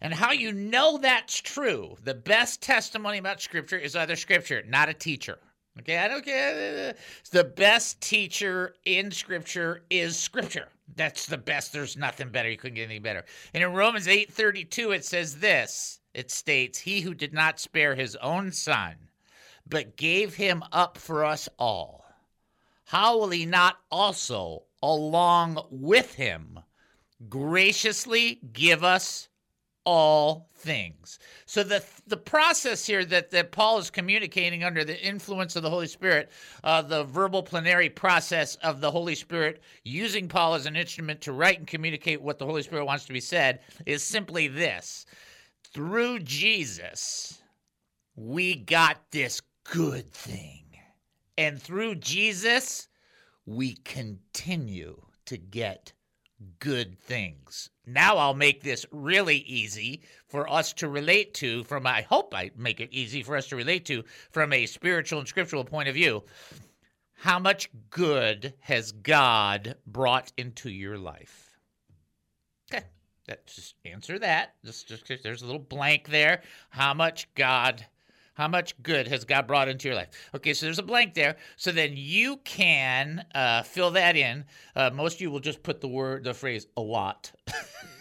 And 0.00 0.12
how 0.12 0.32
you 0.32 0.52
know 0.52 0.98
that's 0.98 1.40
true, 1.40 1.96
the 2.02 2.14
best 2.14 2.60
testimony 2.60 3.18
about 3.18 3.40
Scripture 3.40 3.78
is 3.78 3.94
other 3.94 4.16
Scripture, 4.16 4.62
not 4.66 4.88
a 4.88 4.94
teacher. 4.94 5.38
Okay, 5.80 5.98
I 5.98 6.08
don't 6.08 6.24
care. 6.24 6.94
The 7.30 7.44
best 7.44 8.00
teacher 8.00 8.76
in 8.84 9.10
Scripture 9.10 9.82
is 9.90 10.16
Scripture. 10.16 10.68
That's 10.94 11.26
the 11.26 11.38
best. 11.38 11.72
There's 11.72 11.96
nothing 11.96 12.28
better. 12.28 12.48
You 12.48 12.56
couldn't 12.56 12.76
get 12.76 12.84
anything 12.84 13.02
better. 13.02 13.24
And 13.52 13.64
in 13.64 13.72
Romans 13.72 14.06
8:32, 14.06 14.92
it 14.92 15.04
says 15.04 15.38
this. 15.38 16.00
It 16.12 16.30
states, 16.30 16.78
"He 16.78 17.00
who 17.00 17.12
did 17.12 17.32
not 17.32 17.58
spare 17.58 17.96
his 17.96 18.14
own 18.16 18.52
son, 18.52 19.08
but 19.66 19.96
gave 19.96 20.34
him 20.34 20.62
up 20.70 20.96
for 20.98 21.24
us 21.24 21.48
all, 21.58 22.04
how 22.84 23.18
will 23.18 23.30
he 23.30 23.46
not 23.46 23.78
also, 23.90 24.64
along 24.82 25.66
with 25.70 26.14
him, 26.14 26.60
graciously 27.28 28.40
give 28.52 28.84
us 28.84 29.28
all 29.84 30.48
things. 30.54 31.18
So 31.46 31.62
the 31.62 31.84
the 32.06 32.16
process 32.16 32.86
here 32.86 33.04
that, 33.06 33.30
that 33.30 33.52
Paul 33.52 33.78
is 33.78 33.90
communicating 33.90 34.64
under 34.64 34.84
the 34.84 35.00
influence 35.02 35.56
of 35.56 35.62
the 35.62 35.70
Holy 35.70 35.86
Spirit, 35.86 36.30
uh, 36.62 36.82
the 36.82 37.04
verbal 37.04 37.42
plenary 37.42 37.90
process 37.90 38.56
of 38.56 38.80
the 38.80 38.90
Holy 38.90 39.14
Spirit 39.14 39.62
using 39.84 40.28
Paul 40.28 40.54
as 40.54 40.66
an 40.66 40.76
instrument 40.76 41.20
to 41.22 41.32
write 41.32 41.58
and 41.58 41.66
communicate 41.66 42.20
what 42.20 42.38
the 42.38 42.46
Holy 42.46 42.62
Spirit 42.62 42.84
wants 42.84 43.04
to 43.06 43.12
be 43.12 43.20
said, 43.20 43.60
is 43.86 44.02
simply 44.02 44.48
this: 44.48 45.06
through 45.72 46.20
Jesus, 46.20 47.42
we 48.16 48.54
got 48.54 48.98
this 49.10 49.40
good 49.64 50.10
thing, 50.12 50.64
and 51.38 51.60
through 51.60 51.94
Jesus, 51.96 52.88
we 53.46 53.74
continue 53.76 55.00
to 55.26 55.38
get 55.38 55.92
good 56.58 56.98
things. 56.98 57.70
Now 57.86 58.16
I'll 58.16 58.34
make 58.34 58.62
this 58.62 58.86
really 58.90 59.38
easy 59.38 60.02
for 60.26 60.50
us 60.50 60.72
to 60.74 60.88
relate 60.88 61.34
to 61.34 61.64
from 61.64 61.86
I 61.86 62.02
hope 62.02 62.34
I 62.34 62.50
make 62.56 62.80
it 62.80 62.92
easy 62.92 63.22
for 63.22 63.36
us 63.36 63.48
to 63.48 63.56
relate 63.56 63.84
to 63.86 64.04
from 64.30 64.52
a 64.52 64.66
spiritual 64.66 65.18
and 65.18 65.28
scriptural 65.28 65.64
point 65.64 65.88
of 65.88 65.94
view. 65.94 66.24
How 67.14 67.38
much 67.38 67.70
good 67.90 68.54
has 68.60 68.92
God 68.92 69.76
brought 69.86 70.32
into 70.36 70.70
your 70.70 70.98
life? 70.98 71.58
Okay. 72.72 72.84
That 73.26 73.46
just 73.46 73.74
answer 73.84 74.18
that. 74.18 74.54
Just, 74.64 74.88
just 74.88 75.22
there's 75.22 75.42
a 75.42 75.46
little 75.46 75.58
blank 75.58 76.08
there. 76.08 76.42
How 76.70 76.92
much 76.92 77.32
God 77.34 77.86
how 78.34 78.48
much 78.48 78.80
good 78.82 79.08
has 79.08 79.24
God 79.24 79.46
brought 79.46 79.68
into 79.68 79.88
your 79.88 79.96
life? 79.96 80.08
Okay, 80.34 80.52
so 80.54 80.66
there's 80.66 80.78
a 80.78 80.82
blank 80.82 81.14
there. 81.14 81.36
So 81.56 81.72
then 81.72 81.92
you 81.94 82.38
can 82.44 83.24
uh, 83.34 83.62
fill 83.62 83.92
that 83.92 84.16
in. 84.16 84.44
Uh, 84.76 84.90
most 84.92 85.14
of 85.14 85.20
you 85.20 85.30
will 85.30 85.40
just 85.40 85.62
put 85.62 85.80
the 85.80 85.88
word, 85.88 86.24
the 86.24 86.34
phrase, 86.34 86.66
a 86.76 86.80
lot. 86.80 87.32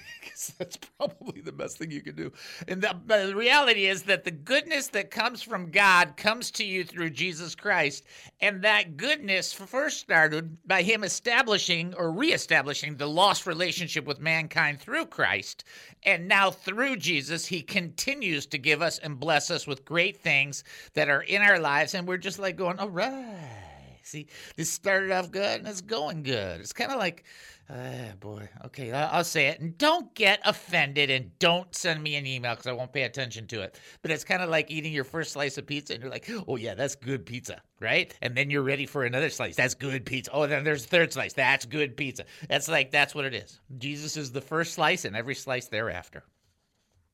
'Because 0.44 0.58
that's 0.58 0.78
probably 0.98 1.42
the 1.42 1.52
best 1.52 1.78
thing 1.78 1.92
you 1.92 2.02
can 2.02 2.16
do. 2.16 2.32
And 2.68 2.82
the, 2.82 3.00
the 3.06 3.36
reality 3.36 3.86
is 3.86 4.04
that 4.04 4.24
the 4.24 4.32
goodness 4.32 4.88
that 4.90 5.12
comes 5.12 5.42
from 5.42 5.72
God 5.72 6.18
comes 6.18 6.52
to 6.52 6.66
you 6.66 6.84
through 6.84 7.12
Jesus 7.12 7.56
Christ. 7.56 8.04
And 8.42 8.62
that 8.64 8.98
goodness 8.98 9.54
first 9.54 10.00
started 10.00 10.58
by 10.68 10.82
Him 10.82 11.04
establishing 11.04 11.94
or 11.96 12.12
reestablishing 12.12 12.98
the 12.98 13.08
lost 13.08 13.46
relationship 13.46 14.06
with 14.06 14.20
mankind 14.20 14.80
through 14.80 15.06
Christ. 15.06 15.64
And 16.04 16.28
now 16.28 16.52
through 16.52 16.98
Jesus, 16.98 17.46
He 17.46 17.62
continues 17.62 18.46
to 18.48 18.58
give 18.58 18.82
us 18.82 19.00
and 19.00 19.20
bless 19.20 19.50
us 19.52 19.68
with 19.68 19.86
great 19.86 20.18
things 20.18 20.64
that 20.94 21.10
are 21.10 21.22
in 21.22 21.42
our 21.42 21.60
lives. 21.60 21.94
And 21.94 22.08
we're 22.08 22.18
just 22.18 22.40
like 22.40 22.56
going, 22.56 22.80
all 22.80 22.90
right. 22.90 23.70
See, 24.06 24.28
this 24.58 24.70
started 24.70 25.12
off 25.12 25.32
good 25.32 25.60
and 25.60 25.68
it's 25.68 25.80
going 25.80 26.24
good. 26.24 26.60
It's 26.60 26.74
kind 26.74 26.92
of 26.92 27.00
like, 27.00 27.24
ah, 27.70 28.14
boy. 28.20 28.48
Okay, 28.66 28.92
I'll 28.92 29.24
say 29.24 29.48
it. 29.48 29.60
And 29.60 29.78
don't 29.78 30.14
get 30.16 30.40
offended 30.46 31.10
and 31.10 31.38
don't 31.40 31.74
send 31.76 32.02
me 32.02 32.16
an 32.16 32.26
email 32.26 32.52
because 32.52 32.68
I 32.68 32.72
won't 32.72 32.94
pay 32.94 33.04
attention 33.04 33.48
to 33.48 33.62
it. 33.62 33.80
But 34.02 34.12
it's 34.12 34.24
kind 34.24 34.42
of 34.42 34.50
like 34.50 34.70
eating 34.70 34.94
your 34.94 35.04
first 35.04 35.34
slice 35.34 35.58
of 35.58 35.66
pizza 35.66 35.94
and 35.94 36.04
you're 36.04 36.12
like, 36.12 36.30
oh, 36.48 36.56
yeah, 36.56 36.76
that's 36.76 36.96
good 36.96 37.26
pizza, 37.26 37.62
right? 37.80 38.14
And 38.22 38.36
then 38.36 38.50
you're 38.50 38.64
ready 38.64 38.86
for 38.86 39.06
another 39.06 39.30
slice. 39.30 39.56
That's 39.56 39.76
good 39.76 40.06
pizza. 40.06 40.32
Oh, 40.34 40.48
then 40.48 40.64
there's 40.64 40.86
a 40.86 40.88
third 40.88 41.14
slice. 41.14 41.34
That's 41.34 41.66
good 41.66 41.98
pizza. 41.98 42.26
That's 42.50 42.68
like, 42.68 42.92
that's 42.92 43.16
what 43.16 43.26
it 43.26 43.34
is. 43.34 43.60
Jesus 43.78 44.18
is 44.18 44.32
the 44.32 44.42
first 44.42 44.74
slice 44.74 45.06
and 45.06 45.16
every 45.16 45.36
slice 45.36 45.68
thereafter. 45.68 46.24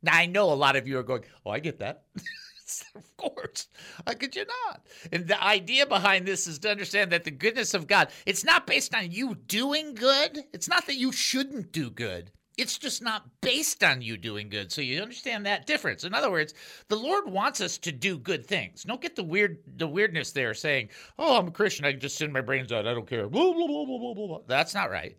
Now, 0.01 0.15
I 0.15 0.27
know 0.27 0.51
a 0.51 0.53
lot 0.53 0.75
of 0.75 0.88
you 0.88 0.98
are 0.98 1.03
going, 1.03 1.25
oh, 1.46 1.51
I 1.51 1.60
get 1.60 1.79
that. 1.79 2.03
of 2.96 3.18
course. 3.18 3.68
How 4.06 4.14
could 4.14 4.36
you 4.36 4.46
not? 4.46 4.86
And 5.12 5.28
the 5.28 5.42
idea 5.44 5.86
behind 5.86 6.26
this 6.26 6.48
is 6.48 6.60
to 6.60 6.72
understand 6.72 7.12
that 7.12 7.24
the 7.24 7.32
goodness 7.32 7.74
of 7.74 7.88
God, 7.88 8.10
it's 8.26 8.44
not 8.44 8.68
based 8.68 8.96
on 8.96 9.12
you 9.12 9.36
doing 9.36 9.96
good. 9.96 10.44
It's 10.54 10.70
not 10.70 10.86
that 10.88 10.98
you 10.98 11.12
shouldn't 11.12 11.72
do 11.72 11.90
good. 11.90 12.32
It's 12.58 12.78
just 12.78 13.02
not 13.02 13.24
based 13.40 13.86
on 13.86 14.02
you 14.02 14.18
doing 14.18 14.50
good. 14.50 14.70
So 14.70 14.82
you 14.82 15.02
understand 15.02 15.46
that 15.46 15.66
difference. 15.66 16.04
In 16.04 16.14
other 16.14 16.30
words, 16.30 16.54
the 16.90 16.98
Lord 16.98 17.32
wants 17.32 17.62
us 17.62 17.78
to 17.78 17.92
do 17.94 18.18
good 18.18 18.46
things. 18.46 18.84
Don't 18.84 19.02
get 19.02 19.16
the 19.16 19.24
weird 19.24 19.60
the 19.78 19.88
weirdness 19.88 20.34
there 20.34 20.54
saying, 20.54 20.90
"Oh, 21.18 21.38
I'm 21.38 21.48
a 21.48 21.52
Christian. 21.52 21.86
I 21.86 21.92
can 21.92 22.02
just 22.02 22.18
send 22.18 22.34
my 22.34 22.42
brains 22.42 22.74
out. 22.74 22.86
I 22.86 22.94
don't 22.94 23.08
care." 23.08 23.30
Blah, 23.30 23.54
blah, 23.54 23.66
blah, 23.66 23.86
blah, 23.86 24.14
blah, 24.14 24.28
blah. 24.28 24.40
That's 24.46 24.74
not 24.74 24.92
right. 24.92 25.16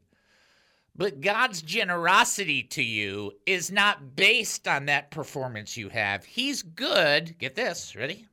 But 1.01 1.23
God's 1.23 1.63
generosity 1.63 2.63
to 2.63 2.83
you 2.83 3.33
is 3.47 3.73
not 3.73 4.17
based 4.17 4.69
on 4.69 4.85
that 4.85 5.11
performance 5.11 5.75
you 5.75 5.89
have. 5.89 6.27
He's 6.27 6.61
good, 6.61 7.39
get 7.39 7.55
this, 7.55 7.97
ready? 7.97 8.27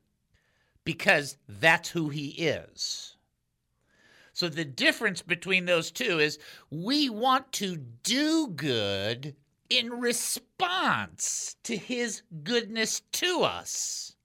Because 0.84 1.38
that's 1.48 1.88
who 1.88 2.10
He 2.10 2.28
is. 2.32 3.16
So 4.34 4.50
the 4.50 4.66
difference 4.66 5.22
between 5.22 5.64
those 5.64 5.92
two 5.92 6.20
is 6.20 6.40
we 6.70 7.10
want 7.10 7.54
to 7.54 7.78
do 8.04 8.50
good 8.50 9.38
in 9.70 9.90
response 9.90 11.56
to 11.64 11.78
His 11.78 12.22
goodness 12.44 13.02
to 13.14 13.44
us, 13.44 14.18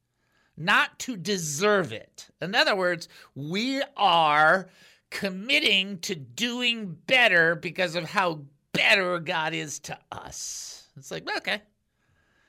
not 0.56 0.98
to 0.98 1.16
deserve 1.16 1.92
it. 1.92 2.26
In 2.40 2.56
other 2.56 2.74
words, 2.74 3.08
we 3.36 3.84
are 3.96 4.68
committing 5.12 5.98
to 5.98 6.14
doing 6.14 6.96
better 7.06 7.54
because 7.54 7.94
of 7.94 8.04
how 8.04 8.40
better 8.72 9.18
God 9.18 9.52
is 9.52 9.78
to 9.80 9.98
us. 10.10 10.88
It's 10.96 11.10
like, 11.10 11.28
okay. 11.38 11.60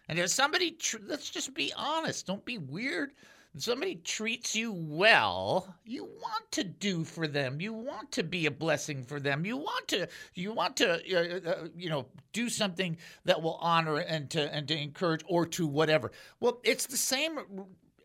And 0.07 0.17
if 0.17 0.29
somebody, 0.29 0.71
tr- 0.71 0.97
let's 1.05 1.29
just 1.29 1.53
be 1.53 1.73
honest, 1.75 2.25
don't 2.25 2.45
be 2.45 2.57
weird. 2.57 3.11
If 3.53 3.63
somebody 3.63 3.95
treats 3.95 4.55
you 4.55 4.73
well, 4.73 5.75
you 5.85 6.05
want 6.05 6.51
to 6.51 6.63
do 6.63 7.03
for 7.03 7.27
them. 7.27 7.61
You 7.61 7.73
want 7.73 8.11
to 8.13 8.23
be 8.23 8.45
a 8.45 8.51
blessing 8.51 9.03
for 9.03 9.19
them. 9.19 9.45
You 9.45 9.57
want 9.57 9.87
to, 9.89 10.07
you 10.33 10.53
want 10.53 10.77
to, 10.77 10.93
uh, 10.93 11.49
uh, 11.49 11.67
you 11.75 11.89
know, 11.89 12.07
do 12.31 12.49
something 12.49 12.97
that 13.25 13.41
will 13.41 13.59
honor 13.61 13.97
and 13.97 14.29
to 14.31 14.53
and 14.53 14.67
to 14.69 14.75
encourage 14.75 15.21
or 15.27 15.45
to 15.47 15.67
whatever. 15.67 16.11
Well, 16.39 16.61
it's 16.63 16.87
the 16.87 16.97
same 16.97 17.39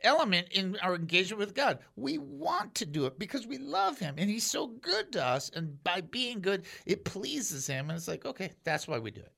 element 0.02 0.48
in 0.50 0.76
our 0.82 0.94
engagement 0.94 1.40
with 1.40 1.54
God. 1.54 1.78
We 1.96 2.18
want 2.18 2.74
to 2.76 2.86
do 2.86 3.06
it 3.06 3.18
because 3.18 3.46
we 3.46 3.58
love 3.58 3.98
Him 3.98 4.14
and 4.18 4.30
He's 4.30 4.46
so 4.46 4.68
good 4.68 5.12
to 5.12 5.24
us. 5.24 5.50
And 5.54 5.82
by 5.84 6.00
being 6.00 6.40
good, 6.40 6.64
it 6.86 7.04
pleases 7.04 7.66
Him. 7.66 7.90
And 7.90 7.96
it's 7.96 8.08
like, 8.08 8.24
okay, 8.24 8.52
that's 8.64 8.88
why 8.88 8.98
we 8.98 9.10
do 9.10 9.20
it. 9.20 9.32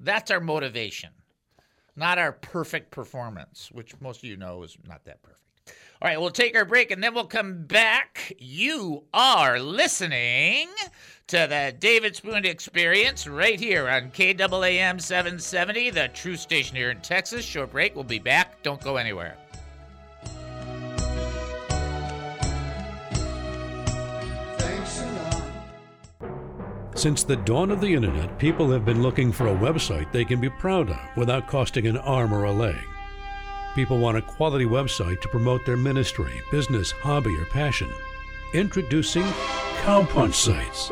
That's 0.00 0.30
our 0.30 0.40
motivation, 0.40 1.10
not 1.96 2.18
our 2.18 2.32
perfect 2.32 2.90
performance, 2.90 3.70
which 3.72 3.98
most 4.00 4.18
of 4.18 4.24
you 4.24 4.36
know 4.36 4.62
is 4.62 4.76
not 4.86 5.04
that 5.04 5.22
perfect. 5.22 5.40
All 6.02 6.08
right, 6.08 6.20
we'll 6.20 6.30
take 6.30 6.54
our 6.54 6.66
break 6.66 6.90
and 6.90 7.02
then 7.02 7.14
we'll 7.14 7.24
come 7.24 7.64
back. 7.64 8.34
You 8.38 9.04
are 9.14 9.58
listening 9.58 10.68
to 11.28 11.46
the 11.48 11.74
David 11.78 12.14
Spoon 12.14 12.44
Experience 12.44 13.26
right 13.26 13.58
here 13.58 13.88
on 13.88 14.10
KAAM 14.10 15.00
770, 15.00 15.90
the 15.90 16.08
true 16.08 16.36
station 16.36 16.76
here 16.76 16.90
in 16.90 17.00
Texas. 17.00 17.46
Short 17.46 17.72
break. 17.72 17.94
We'll 17.94 18.04
be 18.04 18.18
back. 18.18 18.62
Don't 18.62 18.80
go 18.82 18.96
anywhere. 18.96 19.38
Since 27.06 27.22
the 27.22 27.36
dawn 27.36 27.70
of 27.70 27.80
the 27.80 27.94
internet, 27.94 28.36
people 28.36 28.68
have 28.72 28.84
been 28.84 29.00
looking 29.00 29.30
for 29.30 29.46
a 29.46 29.54
website 29.54 30.10
they 30.10 30.24
can 30.24 30.40
be 30.40 30.50
proud 30.50 30.90
of 30.90 30.98
without 31.16 31.46
costing 31.46 31.86
an 31.86 31.98
arm 31.98 32.34
or 32.34 32.46
a 32.46 32.52
leg. 32.52 32.84
People 33.76 33.98
want 33.98 34.16
a 34.16 34.22
quality 34.22 34.64
website 34.64 35.20
to 35.20 35.28
promote 35.28 35.64
their 35.64 35.76
ministry, 35.76 36.32
business, 36.50 36.90
hobby, 36.90 37.30
or 37.36 37.44
passion. 37.44 37.88
Introducing 38.54 39.22
Cowpunch 39.84 40.34
Sites. 40.34 40.88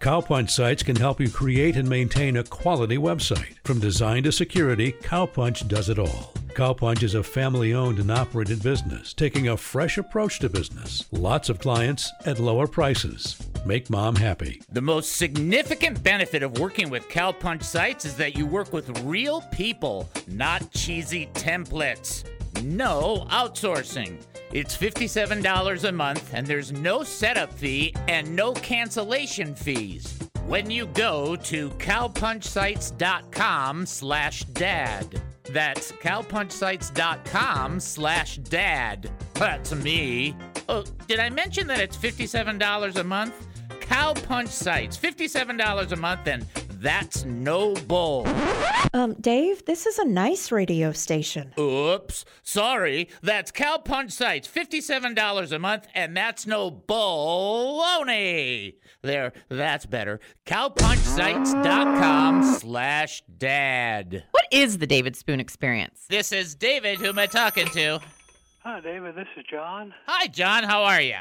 Cowpunch 0.00 0.50
Sites 0.50 0.82
can 0.82 0.96
help 0.96 1.20
you 1.20 1.30
create 1.30 1.76
and 1.76 1.88
maintain 1.88 2.38
a 2.38 2.42
quality 2.42 2.98
website. 2.98 3.54
From 3.62 3.78
design 3.78 4.24
to 4.24 4.32
security, 4.32 4.94
Cowpunch 5.00 5.68
does 5.68 5.88
it 5.88 5.98
all. 6.00 6.32
Cowpunch 6.58 7.04
is 7.04 7.14
a 7.14 7.22
family 7.22 7.72
owned 7.72 8.00
and 8.00 8.10
operated 8.10 8.64
business, 8.64 9.14
taking 9.14 9.46
a 9.46 9.56
fresh 9.56 9.96
approach 9.96 10.40
to 10.40 10.48
business. 10.48 11.06
Lots 11.12 11.48
of 11.48 11.60
clients 11.60 12.10
at 12.26 12.40
lower 12.40 12.66
prices. 12.66 13.40
Make 13.68 13.90
mom 13.90 14.16
happy. 14.16 14.62
The 14.72 14.80
most 14.80 15.16
significant 15.16 16.02
benefit 16.02 16.42
of 16.42 16.58
working 16.58 16.88
with 16.88 17.10
Cowpunch 17.10 17.62
sites 17.62 18.06
is 18.06 18.16
that 18.16 18.34
you 18.34 18.46
work 18.46 18.72
with 18.72 18.98
real 19.00 19.42
people, 19.52 20.08
not 20.26 20.70
cheesy 20.70 21.26
templates. 21.34 22.24
No 22.62 23.26
outsourcing. 23.28 24.24
It's 24.52 24.74
$57 24.74 25.84
a 25.86 25.92
month, 25.92 26.32
and 26.32 26.46
there's 26.46 26.72
no 26.72 27.02
setup 27.02 27.52
fee 27.52 27.94
and 28.08 28.34
no 28.34 28.54
cancellation 28.54 29.54
fees. 29.54 30.18
When 30.46 30.70
you 30.70 30.86
go 30.86 31.36
to 31.36 31.68
cowpunchsites.com 31.68 33.84
slash 33.84 34.44
dad. 34.44 35.20
That's 35.50 35.92
cowpunchsites.com 35.92 37.80
slash 37.80 38.38
dad. 38.38 39.10
That's 39.34 39.74
me. 39.74 40.34
Oh, 40.70 40.84
did 41.06 41.20
I 41.20 41.28
mention 41.28 41.66
that 41.66 41.80
it's 41.80 41.98
$57 41.98 42.96
a 42.96 43.04
month? 43.04 43.47
Cowpunch 43.88 44.48
Sites, 44.48 44.96
$57 44.98 45.92
a 45.92 45.96
month, 45.96 46.26
and 46.28 46.42
that's 46.74 47.24
no 47.24 47.72
bull. 47.74 48.26
Um, 48.92 49.14
Dave, 49.14 49.64
this 49.64 49.86
is 49.86 49.98
a 49.98 50.04
nice 50.04 50.52
radio 50.52 50.92
station. 50.92 51.54
Oops, 51.58 52.24
sorry. 52.42 53.08
That's 53.22 53.50
Cowpunch 53.50 54.12
Sites, 54.12 54.46
$57 54.46 55.52
a 55.52 55.58
month, 55.58 55.86
and 55.94 56.14
that's 56.16 56.46
no 56.46 56.70
baloney. 56.70 58.74
There, 59.02 59.32
that's 59.48 59.86
better. 59.86 60.20
Cowpunchsites.com 60.44 62.42
slash 62.58 63.22
dad. 63.38 64.24
What 64.32 64.44
is 64.50 64.76
the 64.78 64.86
David 64.86 65.16
Spoon 65.16 65.40
experience? 65.40 66.04
This 66.10 66.30
is 66.32 66.54
David, 66.54 66.98
who 66.98 67.06
am 67.06 67.18
I 67.18 67.24
talking 67.26 67.66
to? 67.68 68.00
Hi, 68.64 68.80
David. 68.80 69.14
This 69.14 69.28
is 69.36 69.44
John. 69.50 69.94
Hi, 70.06 70.26
John. 70.26 70.64
How 70.64 70.82
are 70.82 71.00
you? 71.00 71.14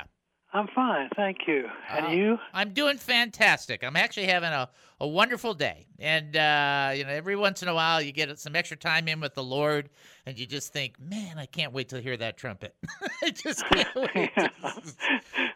I'm 0.54 0.68
fine, 0.74 1.10
thank 1.16 1.40
you. 1.46 1.70
And 1.90 2.06
Uh, 2.08 2.10
you? 2.10 2.40
I'm 2.54 2.72
doing 2.72 2.98
fantastic. 2.98 3.84
I'm 3.84 3.98
actually 3.98 4.28
having 4.28 4.50
a, 4.50 4.70
a 5.00 5.08
wonderful 5.08 5.54
day. 5.54 5.88
And, 6.00 6.36
uh, 6.38 6.92
you 6.96 7.04
know, 7.04 7.10
every 7.10 7.36
once 7.36 7.62
in 7.62 7.68
a 7.68 7.74
while 7.74 8.02
you 8.02 8.12
get 8.14 8.40
some 8.40 8.56
extra 8.56 8.78
time 8.78 9.08
in 9.10 9.20
with 9.20 9.34
the 9.34 9.44
Lord 9.44 9.90
and 10.26 10.40
you 10.40 10.46
just 10.46 10.72
think, 10.72 11.00
man, 11.02 11.38
I 11.38 11.48
can't 11.48 11.74
wait 11.74 11.90
to 11.90 12.00
hear 12.00 12.16
that 12.18 12.38
trumpet. 12.38 12.76
I 13.24 13.32
just 13.32 13.66
can't 13.72 13.94
wait. 13.96 14.32
I 14.38 14.82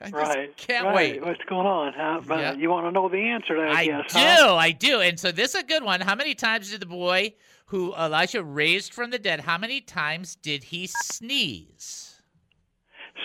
just 0.01 0.13
right. 0.13 0.57
can't 0.57 0.85
right. 0.85 0.95
wait. 0.95 1.25
What's 1.25 1.43
going 1.47 1.67
on? 1.67 1.93
Huh? 1.95 2.21
But 2.27 2.39
Yeah. 2.39 2.53
You 2.53 2.69
want 2.69 2.85
to 2.87 2.91
know 2.91 3.07
the 3.07 3.17
answer 3.17 3.55
to 3.55 3.61
that, 3.61 3.71
I 3.71 3.85
guess, 3.85 4.11
do, 4.13 4.19
huh? 4.19 4.55
I 4.55 4.71
do. 4.71 4.99
And 4.99 5.17
so 5.17 5.31
this 5.31 5.55
is 5.55 5.61
a 5.61 5.65
good 5.65 5.83
one. 5.83 6.01
How 6.01 6.15
many 6.15 6.35
times 6.35 6.69
did 6.69 6.81
the 6.81 6.85
boy 6.85 7.33
who 7.67 7.95
Elisha 7.95 8.43
raised 8.43 8.93
from 8.93 9.11
the 9.11 9.17
dead, 9.19 9.39
how 9.39 9.57
many 9.57 9.79
times 9.79 10.35
did 10.35 10.65
he 10.65 10.87
sneeze? 10.87 12.10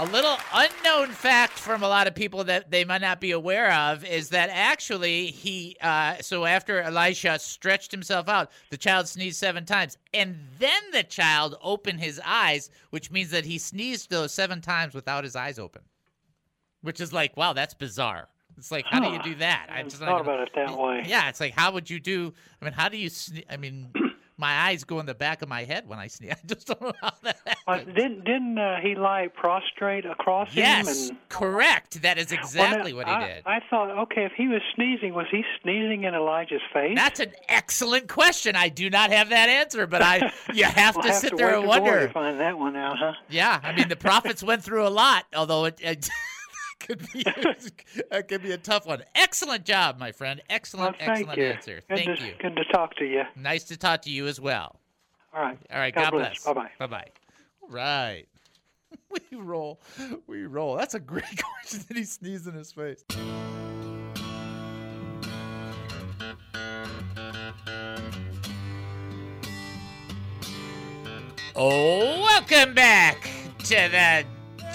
A 0.00 0.04
little 0.06 0.36
unknown 0.54 1.08
fact 1.08 1.54
from 1.54 1.82
a 1.82 1.88
lot 1.88 2.06
of 2.06 2.14
people 2.14 2.44
that 2.44 2.70
they 2.70 2.84
might 2.84 3.00
not 3.00 3.20
be 3.20 3.32
aware 3.32 3.72
of 3.72 4.04
is 4.04 4.28
that 4.28 4.48
actually 4.52 5.26
he, 5.26 5.76
uh, 5.80 6.14
so 6.20 6.44
after 6.44 6.80
Elisha 6.80 7.36
stretched 7.40 7.90
himself 7.90 8.28
out, 8.28 8.52
the 8.70 8.76
child 8.76 9.08
sneezed 9.08 9.38
seven 9.38 9.64
times. 9.64 9.98
And 10.14 10.38
then 10.60 10.80
the 10.92 11.02
child 11.02 11.56
opened 11.60 11.98
his 11.98 12.20
eyes, 12.24 12.70
which 12.90 13.10
means 13.10 13.32
that 13.32 13.44
he 13.44 13.58
sneezed 13.58 14.08
those 14.08 14.32
seven 14.32 14.60
times 14.60 14.94
without 14.94 15.24
his 15.24 15.34
eyes 15.34 15.58
open. 15.58 15.82
Which 16.82 17.00
is 17.00 17.12
like, 17.12 17.36
wow, 17.36 17.52
that's 17.52 17.74
bizarre. 17.74 18.28
It's 18.56 18.70
like, 18.70 18.84
how 18.88 19.00
do 19.00 19.08
you 19.10 19.20
do 19.20 19.34
that? 19.40 19.66
I 19.68 19.82
just 19.82 19.96
thought 19.96 20.20
about 20.20 20.38
it 20.38 20.50
that 20.54 20.78
way. 20.78 21.02
Yeah, 21.08 21.28
it's 21.28 21.40
like, 21.40 21.54
how 21.54 21.72
would 21.72 21.90
you 21.90 21.98
do? 21.98 22.32
I 22.62 22.64
mean, 22.64 22.74
how 22.74 22.88
do 22.88 22.96
you? 22.96 23.10
Sne- 23.10 23.44
I 23.50 23.56
mean, 23.56 23.92
my 24.38 24.52
eyes 24.68 24.84
go 24.84 25.00
in 25.00 25.06
the 25.06 25.14
back 25.14 25.42
of 25.42 25.48
my 25.48 25.64
head 25.64 25.88
when 25.88 25.98
I 25.98 26.06
sneeze. 26.06 26.30
I 26.32 26.46
just 26.46 26.66
don't 26.68 26.80
know 26.80 26.92
how 27.00 27.12
that. 27.22 27.38
Well, 27.66 27.84
didn't 27.84 28.24
didn't 28.24 28.58
uh, 28.58 28.80
he 28.80 28.94
lie 28.94 29.28
prostrate 29.34 30.06
across 30.06 30.48
him? 30.48 30.58
Yes, 30.58 31.10
correct. 31.28 32.02
That 32.02 32.18
is 32.18 32.30
Well, 32.30 32.36
now, 32.36 32.42
exactly 32.42 32.92
what 32.92 33.06
he 33.08 33.12
I, 33.12 33.26
did. 33.26 33.42
I 33.46 33.60
thought, 33.68 33.90
okay, 34.02 34.24
if 34.24 34.32
he 34.32 34.48
was 34.48 34.62
sneezing, 34.74 35.12
was 35.14 35.26
he 35.30 35.44
sneezing 35.62 36.04
in 36.04 36.14
Elijah's 36.14 36.62
face? 36.72 36.94
That's 36.94 37.20
an 37.20 37.32
excellent 37.48 38.08
question. 38.08 38.56
I 38.56 38.68
do 38.68 38.88
not 38.88 39.10
have 39.10 39.30
that 39.30 39.48
answer, 39.48 39.86
but 39.86 40.02
I 40.02 40.32
you 40.54 40.64
have 40.64 40.94
we'll 40.94 41.02
to 41.04 41.08
have 41.10 41.18
sit 41.18 41.30
to 41.30 41.36
there 41.36 41.56
and 41.56 41.66
wonder. 41.66 42.06
to 42.06 42.12
find 42.12 42.38
that 42.40 42.58
one 42.58 42.76
out, 42.76 42.98
huh? 42.98 43.12
Yeah, 43.28 43.60
I 43.62 43.74
mean 43.74 43.88
the 43.88 43.96
prophets 43.96 44.42
went 44.42 44.62
through 44.62 44.86
a 44.86 44.88
lot, 44.88 45.26
although 45.34 45.64
it, 45.64 45.78
it 45.82 46.08
could 46.88 46.98
be 47.12 47.22
it 47.26 48.28
could 48.28 48.42
be 48.42 48.52
a 48.52 48.58
tough 48.58 48.86
one. 48.86 49.02
Excellent 49.14 49.64
job, 49.64 49.98
my 49.98 50.10
friend. 50.12 50.40
Excellent, 50.48 50.96
Well, 50.98 51.08
excellent 51.10 51.38
you. 51.38 51.44
answer. 51.44 51.82
Good 51.88 51.96
Thank 52.04 52.18
to, 52.18 52.24
you. 52.26 52.32
Good 52.40 52.56
to 52.56 52.64
talk 52.72 52.94
to 52.96 53.04
you. 53.04 53.22
Nice 53.36 53.64
to 53.64 53.76
talk 53.76 54.02
to 54.02 54.10
you 54.10 54.26
as 54.26 54.40
well. 54.40 54.80
All 55.34 55.42
right. 55.42 55.58
All 55.70 55.78
right, 55.78 55.94
God 55.94 56.04
God, 56.10 56.10
bless. 56.12 56.42
bless. 56.42 56.54
Bye-bye. 56.54 56.70
Bye 56.78 56.86
bye. 56.86 57.08
All 57.62 57.68
right. 57.68 58.24
We 59.30 59.38
roll. 59.38 59.80
We 60.26 60.44
roll. 60.46 60.76
That's 60.76 60.94
a 60.94 61.00
great 61.00 61.24
question. 61.62 61.84
Did 61.88 61.96
he 61.98 62.04
sneeze 62.04 62.46
in 62.46 62.54
his 62.54 62.72
face? 62.72 63.04
Oh, 71.54 72.20
welcome 72.22 72.74
back 72.74 73.28
to 73.64 73.74
the 73.90 74.24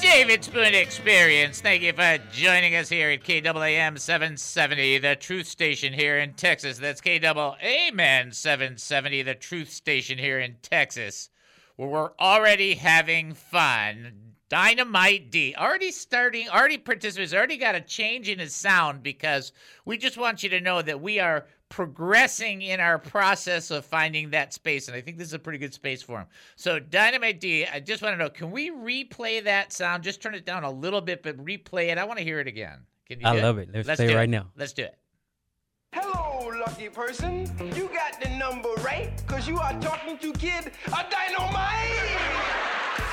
David 0.03 0.43
Spoon 0.43 0.75
Experience. 0.75 1.61
Thank 1.61 1.81
you 1.81 1.93
for 1.93 2.19
joining 2.33 2.75
us 2.75 2.89
here 2.89 3.09
at 3.11 3.23
KAAM 3.23 3.97
770, 3.97 4.97
the 4.97 5.15
truth 5.15 5.47
station 5.47 5.93
here 5.93 6.19
in 6.19 6.33
Texas. 6.33 6.77
That's 6.77 6.99
KAAM 6.99 8.33
770, 8.33 9.21
the 9.21 9.33
truth 9.33 9.71
station 9.71 10.17
here 10.17 10.39
in 10.39 10.57
Texas, 10.61 11.29
where 11.77 11.87
we're 11.87 12.11
already 12.19 12.75
having 12.75 13.33
fun. 13.33 14.33
Dynamite 14.49 15.31
D 15.31 15.55
already 15.57 15.89
starting, 15.89 16.49
already 16.49 16.77
participants, 16.77 17.33
already 17.33 17.57
got 17.57 17.73
a 17.73 17.81
change 17.81 18.27
in 18.27 18.39
his 18.39 18.53
sound 18.53 19.03
because 19.03 19.53
we 19.85 19.97
just 19.97 20.17
want 20.17 20.43
you 20.43 20.49
to 20.49 20.59
know 20.59 20.81
that 20.81 21.01
we 21.01 21.21
are 21.21 21.47
progressing 21.73 22.61
in 22.61 22.79
our 22.79 22.99
process 22.99 23.71
of 23.71 23.83
finding 23.83 24.29
that 24.29 24.53
space. 24.53 24.87
And 24.87 24.95
I 24.95 25.01
think 25.01 25.17
this 25.17 25.27
is 25.27 25.33
a 25.33 25.39
pretty 25.39 25.57
good 25.57 25.73
space 25.73 26.03
for 26.03 26.19
him. 26.19 26.27
So, 26.55 26.77
Dynamite 26.79 27.39
D, 27.39 27.65
I 27.65 27.79
just 27.79 28.03
want 28.03 28.13
to 28.13 28.17
know 28.23 28.29
can 28.29 28.51
we 28.51 28.69
replay 28.69 29.43
that 29.43 29.73
sound? 29.73 30.03
Just 30.03 30.21
turn 30.21 30.35
it 30.35 30.45
down 30.45 30.63
a 30.63 30.69
little 30.69 31.01
bit, 31.01 31.23
but 31.23 31.35
replay 31.43 31.91
it. 31.91 31.97
I 31.97 32.03
want 32.03 32.19
to 32.19 32.23
hear 32.23 32.39
it 32.39 32.45
again. 32.45 32.85
Can 33.07 33.19
you 33.19 33.25
I 33.25 33.35
do 33.35 33.41
love 33.41 33.57
it. 33.57 33.69
Let's 33.73 33.87
Let's 33.87 33.97
play 33.97 34.07
do 34.07 34.13
it 34.13 34.17
right 34.17 34.29
it. 34.29 34.31
now. 34.31 34.51
Let's 34.55 34.73
do 34.73 34.83
it. 34.83 34.95
Hello, 35.93 36.51
lucky 36.59 36.89
person. 36.89 37.51
You 37.75 37.89
got 37.91 38.21
the 38.21 38.29
number 38.37 38.69
right, 38.83 39.11
cause 39.25 39.47
you 39.47 39.57
are 39.57 39.73
talking 39.81 40.19
to 40.19 40.31
kid 40.33 40.71
a 40.87 41.05
dynamite. 41.09 41.89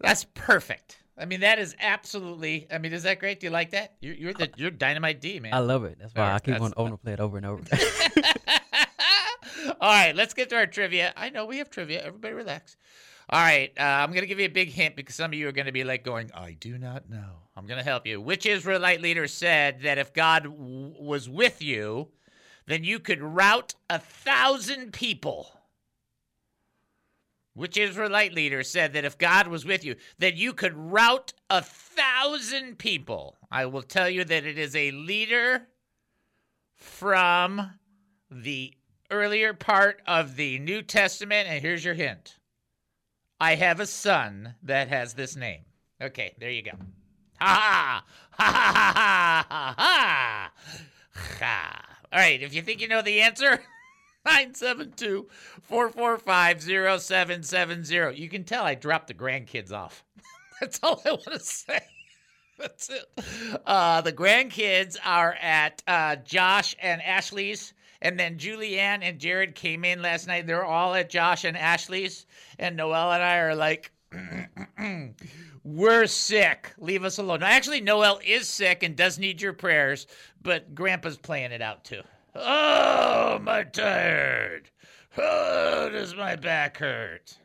That's 0.00 0.26
perfect. 0.34 1.01
I 1.22 1.24
mean, 1.24 1.40
that 1.40 1.60
is 1.60 1.76
absolutely. 1.80 2.66
I 2.70 2.78
mean, 2.78 2.92
is 2.92 3.04
that 3.04 3.20
great? 3.20 3.38
Do 3.38 3.46
you 3.46 3.52
like 3.52 3.70
that? 3.70 3.94
You're, 4.00 4.14
you're 4.14 4.34
the 4.34 4.50
you're 4.56 4.72
Dynamite 4.72 5.20
D, 5.20 5.38
man. 5.38 5.54
I 5.54 5.60
love 5.60 5.84
it. 5.84 5.98
That's 6.00 6.12
why 6.14 6.28
All 6.28 6.34
I 6.34 6.38
keep 6.40 6.60
on 6.60 6.74
over 6.76 6.96
play 6.96 7.12
it 7.12 7.20
over 7.20 7.36
and 7.36 7.46
over. 7.46 7.62
All 9.80 9.90
right, 9.90 10.16
let's 10.16 10.34
get 10.34 10.50
to 10.50 10.56
our 10.56 10.66
trivia. 10.66 11.12
I 11.16 11.30
know 11.30 11.46
we 11.46 11.58
have 11.58 11.70
trivia. 11.70 12.02
Everybody 12.02 12.34
relax. 12.34 12.76
All 13.30 13.40
right, 13.40 13.72
uh, 13.78 13.82
I'm 13.82 14.10
going 14.10 14.22
to 14.22 14.26
give 14.26 14.40
you 14.40 14.46
a 14.46 14.50
big 14.50 14.70
hint 14.70 14.96
because 14.96 15.14
some 15.14 15.30
of 15.30 15.34
you 15.34 15.46
are 15.48 15.52
going 15.52 15.66
to 15.66 15.72
be 15.72 15.84
like 15.84 16.04
going, 16.04 16.30
I 16.34 16.56
do 16.58 16.76
not 16.76 17.08
know. 17.08 17.38
I'm 17.56 17.66
going 17.66 17.78
to 17.78 17.84
help 17.84 18.04
you. 18.06 18.20
Which 18.20 18.44
Israelite 18.44 19.00
leader 19.00 19.28
said 19.28 19.82
that 19.82 19.98
if 19.98 20.12
God 20.12 20.42
w- 20.44 20.94
was 20.98 21.28
with 21.28 21.62
you, 21.62 22.08
then 22.66 22.82
you 22.82 22.98
could 22.98 23.22
rout 23.22 23.74
a 23.88 24.00
thousand 24.00 24.92
people? 24.92 25.60
Which 27.54 27.76
Israelite 27.76 28.32
leader 28.32 28.62
said 28.62 28.94
that 28.94 29.04
if 29.04 29.18
God 29.18 29.46
was 29.48 29.66
with 29.66 29.84
you, 29.84 29.96
then 30.18 30.36
you 30.36 30.54
could 30.54 30.74
rout 30.74 31.34
a 31.50 31.60
thousand 31.62 32.78
people? 32.78 33.36
I 33.50 33.66
will 33.66 33.82
tell 33.82 34.08
you 34.08 34.24
that 34.24 34.46
it 34.46 34.58
is 34.58 34.74
a 34.74 34.90
leader 34.92 35.68
from 36.74 37.72
the 38.30 38.74
earlier 39.10 39.52
part 39.52 40.00
of 40.06 40.36
the 40.36 40.58
New 40.58 40.80
Testament, 40.80 41.46
and 41.46 41.60
here's 41.60 41.84
your 41.84 41.94
hint. 41.94 42.38
I 43.38 43.56
have 43.56 43.80
a 43.80 43.86
son 43.86 44.54
that 44.62 44.88
has 44.88 45.14
this 45.14 45.36
name. 45.36 45.62
Okay, 46.00 46.34
there 46.38 46.50
you 46.50 46.62
go. 46.62 46.72
Ha 47.40 47.50
ha 47.50 48.04
ha 48.32 48.92
ha 48.94 48.94
ha 48.94 49.44
ha 49.48 49.74
ha 49.78 50.52
ha. 51.38 51.82
All 52.12 52.18
right, 52.18 52.42
if 52.42 52.54
you 52.54 52.62
think 52.62 52.80
you 52.80 52.88
know 52.88 53.02
the 53.02 53.20
answer, 53.20 53.60
972 54.24 55.28
445 55.62 56.62
0770. 57.02 58.20
You 58.20 58.28
can 58.28 58.44
tell 58.44 58.64
I 58.64 58.74
dropped 58.74 59.08
the 59.08 59.14
grandkids 59.14 59.72
off. 59.72 60.04
That's 60.60 60.80
all 60.82 61.02
I 61.04 61.10
want 61.10 61.24
to 61.24 61.40
say. 61.40 61.80
That's 62.58 62.90
it. 62.90 63.04
Uh, 63.66 64.00
the 64.02 64.12
grandkids 64.12 64.96
are 65.04 65.34
at 65.40 65.82
uh, 65.88 66.16
Josh 66.16 66.76
and 66.80 67.02
Ashley's. 67.02 67.74
And 68.00 68.18
then 68.18 68.36
Julianne 68.36 69.02
and 69.02 69.18
Jared 69.18 69.54
came 69.54 69.84
in 69.84 70.02
last 70.02 70.26
night. 70.26 70.46
They're 70.46 70.64
all 70.64 70.94
at 70.94 71.08
Josh 71.08 71.44
and 71.44 71.56
Ashley's. 71.56 72.26
And 72.58 72.76
Noel 72.76 73.12
and 73.12 73.22
I 73.22 73.36
are 73.38 73.54
like, 73.54 73.92
we're 75.64 76.06
sick. 76.06 76.72
Leave 76.78 77.04
us 77.04 77.18
alone. 77.18 77.40
Now, 77.40 77.46
actually, 77.46 77.80
Noel 77.80 78.20
is 78.24 78.48
sick 78.48 78.82
and 78.82 78.96
does 78.96 79.18
need 79.18 79.40
your 79.40 79.52
prayers, 79.52 80.06
but 80.42 80.74
Grandpa's 80.74 81.16
playing 81.16 81.52
it 81.52 81.62
out 81.62 81.84
too. 81.84 82.02
Oh, 82.34 83.38
my 83.42 83.64
tired. 83.64 84.70
Oh, 85.18 85.90
does 85.90 86.14
my 86.14 86.36
back 86.36 86.78
hurt? 86.78 87.36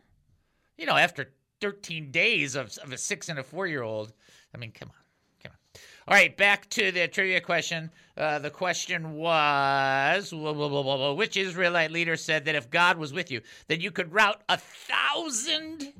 You 0.78 0.86
know, 0.86 0.96
after 0.96 1.34
13 1.60 2.12
days 2.12 2.56
of, 2.56 2.78
of 2.78 2.92
a 2.92 2.98
six 2.98 3.28
and 3.30 3.40
a 3.40 3.44
four 3.44 3.68
year 3.68 3.84
old, 3.84 4.14
I 4.54 4.58
mean, 4.58 4.72
come 4.72 4.90
on. 4.90 4.96
Come 5.44 5.52
on. 5.52 5.82
All 6.08 6.14
right, 6.14 6.36
back 6.38 6.70
to 6.72 6.92
the 6.92 7.08
trivia 7.08 7.42
question. 7.42 7.92
Uh, 8.16 8.40
the 8.40 8.50
question 8.50 9.14
was 9.16 10.32
whoa, 10.32 10.54
whoa, 10.54 10.82
whoa, 10.82 11.14
which 11.14 11.36
Israelite 11.36 11.92
leader 11.92 12.16
said 12.16 12.46
that 12.46 12.56
if 12.56 12.70
God 12.70 12.98
was 12.98 13.12
with 13.12 13.30
you, 13.30 13.42
then 13.68 13.82
you 13.82 13.92
could 13.92 14.14
rout 14.14 14.42
a 14.48 14.58
thousand 14.58 15.94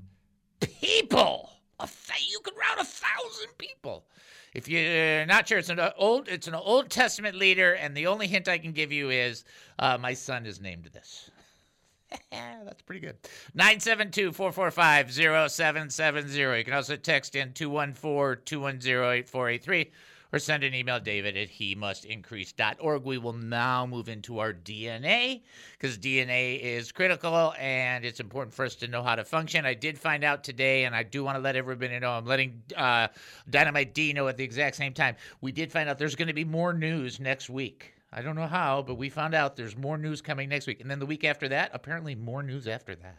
people? 0.62 1.52
A 1.80 1.90
you 2.28 2.40
could 2.40 2.56
rout 2.58 2.80
a 2.80 2.86
thousand 2.86 3.58
people. 3.58 4.06
If 4.58 4.68
you're 4.68 5.28
not 5.28 5.48
sure, 5.48 5.60
it's 5.60 5.70
an 5.70 5.80
old 6.00 6.28
it's 6.28 6.48
an 6.48 6.56
Old 6.56 6.90
Testament 6.90 7.36
leader, 7.36 7.74
and 7.74 7.96
the 7.96 8.08
only 8.08 8.26
hint 8.26 8.48
I 8.48 8.58
can 8.58 8.72
give 8.72 8.92
you 8.92 9.12
is 9.12 9.44
uh, 9.78 10.00
my 10.00 10.16
son 10.16 10.48
is 10.48 10.60
named 10.60 10.90
this. 10.92 11.30
That's 12.32 12.82
pretty 12.82 13.02
good. 13.02 13.18
972 13.54 14.32
445 14.32 15.14
0770. 15.52 16.58
You 16.58 16.64
can 16.64 16.74
also 16.74 16.96
text 16.96 17.36
in 17.36 17.54
214 17.54 18.46
210 18.46 18.90
8483 18.90 19.92
or 20.32 20.40
send 20.40 20.64
an 20.64 20.74
email, 20.74 21.00
david 21.00 21.38
at 21.38 21.50
he 21.50 21.76
must 21.76 22.06
increase.org. 22.06 23.04
We 23.04 23.18
will 23.18 23.34
now 23.34 23.86
move 23.86 24.10
into 24.10 24.40
our 24.40 24.54
DNA 24.54 25.42
because 25.80 25.98
DNA 25.98 26.60
is 26.60 26.92
critical 26.92 27.54
and 27.60 28.06
it's 28.06 28.20
important 28.20 28.54
for 28.54 28.66
us 28.66 28.76
to 28.76 28.88
know 28.88 29.04
how 29.04 29.16
to 29.16 29.24
function. 29.24 29.66
I 29.66 29.74
did 29.74 29.98
find 29.98 30.24
out 30.24 30.44
today, 30.44 30.86
and 30.86 30.96
I 30.96 31.04
do 31.04 31.24
want 31.24 31.38
to 31.38 31.42
let 31.42 31.56
everybody 31.56 32.00
know 32.00 32.12
I'm 32.12 32.26
letting 32.26 32.62
uh, 32.76 33.08
Dynamite 33.50 33.94
D 33.94 34.14
know 34.14 34.28
at 34.28 34.38
the 34.38 34.44
exact 34.44 34.76
same 34.76 34.94
time. 34.94 35.16
We 35.42 35.52
did 35.52 35.72
find 35.72 35.90
out 35.90 35.98
there's 35.98 36.16
going 36.16 36.28
to 36.28 36.34
be 36.34 36.46
more 36.46 36.74
news 36.74 37.20
next 37.20 37.50
week 37.50 37.94
I 38.12 38.22
don't 38.22 38.36
know 38.36 38.48
how, 38.48 38.82
but 38.82 38.96
we 38.96 39.10
found 39.10 39.36
out 39.36 39.56
there's 39.56 39.76
more 39.76 39.98
news 39.98 40.22
coming 40.22 40.50
next 40.50 40.66
week. 40.66 40.80
And 40.80 40.90
then 40.90 41.00
the 41.00 41.06
week 41.06 41.24
after 41.24 41.50
that, 41.50 41.72
apparently 41.74 42.16
more 42.16 42.42
news 42.42 42.68
after 42.68 42.96
that. 42.96 43.18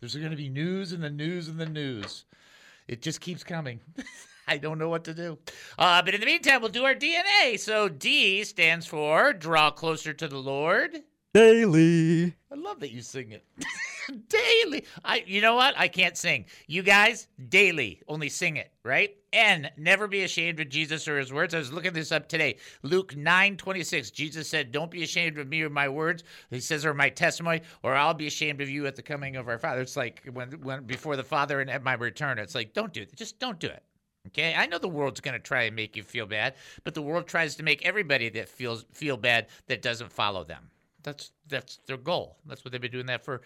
There's 0.00 0.16
going 0.16 0.30
to 0.30 0.36
be 0.36 0.48
news 0.48 0.92
and 0.92 1.02
the 1.02 1.10
news 1.10 1.48
and 1.48 1.58
the 1.58 1.66
news. 1.66 2.24
It 2.88 3.02
just 3.02 3.20
keeps 3.20 3.44
coming. 3.44 3.80
I 4.48 4.58
don't 4.58 4.78
know 4.78 4.88
what 4.88 5.04
to 5.04 5.14
do. 5.14 5.38
Uh, 5.78 6.02
but 6.02 6.14
in 6.14 6.20
the 6.20 6.26
meantime, 6.26 6.60
we'll 6.60 6.70
do 6.70 6.84
our 6.84 6.94
DNA. 6.94 7.58
So 7.58 7.88
D 7.88 8.44
stands 8.44 8.86
for 8.86 9.32
draw 9.32 9.70
closer 9.70 10.12
to 10.14 10.28
the 10.28 10.38
Lord. 10.38 11.02
Daily. 11.34 12.34
I 12.50 12.54
love 12.54 12.80
that 12.80 12.90
you 12.90 13.02
sing 13.02 13.32
it. 13.32 13.44
daily. 14.28 14.84
I 15.04 15.22
you 15.26 15.40
know 15.40 15.54
what? 15.54 15.74
I 15.76 15.88
can't 15.88 16.16
sing. 16.16 16.46
You 16.66 16.82
guys, 16.82 17.28
daily. 17.48 18.02
Only 18.08 18.30
sing 18.30 18.56
it, 18.56 18.72
right? 18.82 19.14
N, 19.32 19.70
never 19.76 20.08
be 20.08 20.22
ashamed 20.22 20.58
of 20.60 20.70
Jesus 20.70 21.06
or 21.06 21.18
his 21.18 21.32
words. 21.32 21.54
I 21.54 21.58
was 21.58 21.72
looking 21.72 21.92
this 21.92 22.12
up 22.12 22.28
today. 22.28 22.56
Luke 22.82 23.14
9 23.14 23.58
26. 23.58 24.10
Jesus 24.10 24.48
said, 24.48 24.72
Don't 24.72 24.90
be 24.90 25.02
ashamed 25.02 25.38
of 25.38 25.48
me 25.48 25.62
or 25.62 25.68
my 25.68 25.88
words. 25.88 26.24
He 26.50 26.60
says, 26.60 26.86
or 26.86 26.94
my 26.94 27.10
testimony, 27.10 27.60
or 27.82 27.94
I'll 27.94 28.14
be 28.14 28.26
ashamed 28.26 28.62
of 28.62 28.70
you 28.70 28.86
at 28.86 28.96
the 28.96 29.02
coming 29.02 29.36
of 29.36 29.48
our 29.48 29.58
Father. 29.58 29.82
It's 29.82 29.96
like 29.96 30.26
when 30.32 30.52
when 30.62 30.84
before 30.84 31.16
the 31.16 31.24
Father 31.24 31.60
and 31.60 31.70
at 31.70 31.82
my 31.82 31.94
return. 31.94 32.38
It's 32.38 32.54
like, 32.54 32.72
don't 32.72 32.92
do 32.92 33.02
it. 33.02 33.14
Just 33.14 33.38
don't 33.38 33.58
do 33.58 33.68
it. 33.68 33.82
Okay, 34.28 34.54
I 34.54 34.66
know 34.66 34.78
the 34.78 34.88
world's 34.88 35.20
going 35.20 35.34
to 35.34 35.38
try 35.38 35.62
and 35.62 35.76
make 35.76 35.96
you 35.96 36.02
feel 36.02 36.26
bad, 36.26 36.54
but 36.84 36.94
the 36.94 37.02
world 37.02 37.26
tries 37.26 37.56
to 37.56 37.62
make 37.62 37.84
everybody 37.84 38.28
that 38.30 38.48
feels 38.48 38.84
feel 38.92 39.16
bad 39.16 39.46
that 39.66 39.82
doesn't 39.82 40.12
follow 40.12 40.44
them. 40.44 40.70
That's 41.02 41.30
that's 41.48 41.78
their 41.86 41.96
goal. 41.96 42.36
That's 42.46 42.64
what 42.64 42.72
they've 42.72 42.80
been 42.80 42.90
doing 42.90 43.06
that 43.06 43.24
for 43.24 43.40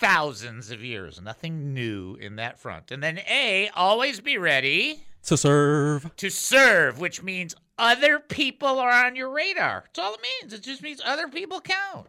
thousands 0.00 0.70
of 0.70 0.82
years. 0.82 1.20
Nothing 1.20 1.72
new 1.74 2.16
in 2.16 2.36
that 2.36 2.58
front. 2.58 2.90
And 2.90 3.02
then 3.02 3.18
A, 3.28 3.70
always 3.74 4.20
be 4.20 4.38
ready 4.38 5.00
To 5.24 5.36
serve. 5.36 6.14
to 6.16 6.30
serve, 6.30 6.98
which 6.98 7.22
means 7.22 7.54
other 7.78 8.18
people 8.18 8.78
are 8.80 8.90
on 9.06 9.14
your 9.16 9.30
radar. 9.30 9.84
That's 9.86 9.98
all 9.98 10.14
it 10.14 10.20
means. 10.42 10.52
It 10.52 10.62
just 10.62 10.82
means 10.82 11.00
other 11.04 11.28
people 11.28 11.60
count. 11.60 12.08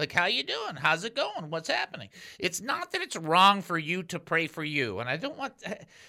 Like, 0.00 0.12
how 0.12 0.24
you 0.24 0.42
doing? 0.42 0.76
How's 0.76 1.04
it 1.04 1.14
going? 1.14 1.50
What's 1.50 1.68
happening? 1.68 2.08
It's 2.38 2.62
not 2.62 2.90
that 2.92 3.02
it's 3.02 3.16
wrong 3.16 3.60
for 3.60 3.76
you 3.76 4.02
to 4.04 4.18
pray 4.18 4.46
for 4.46 4.64
you. 4.64 4.98
And 4.98 5.10
I 5.10 5.18
don't 5.18 5.36
want, 5.36 5.52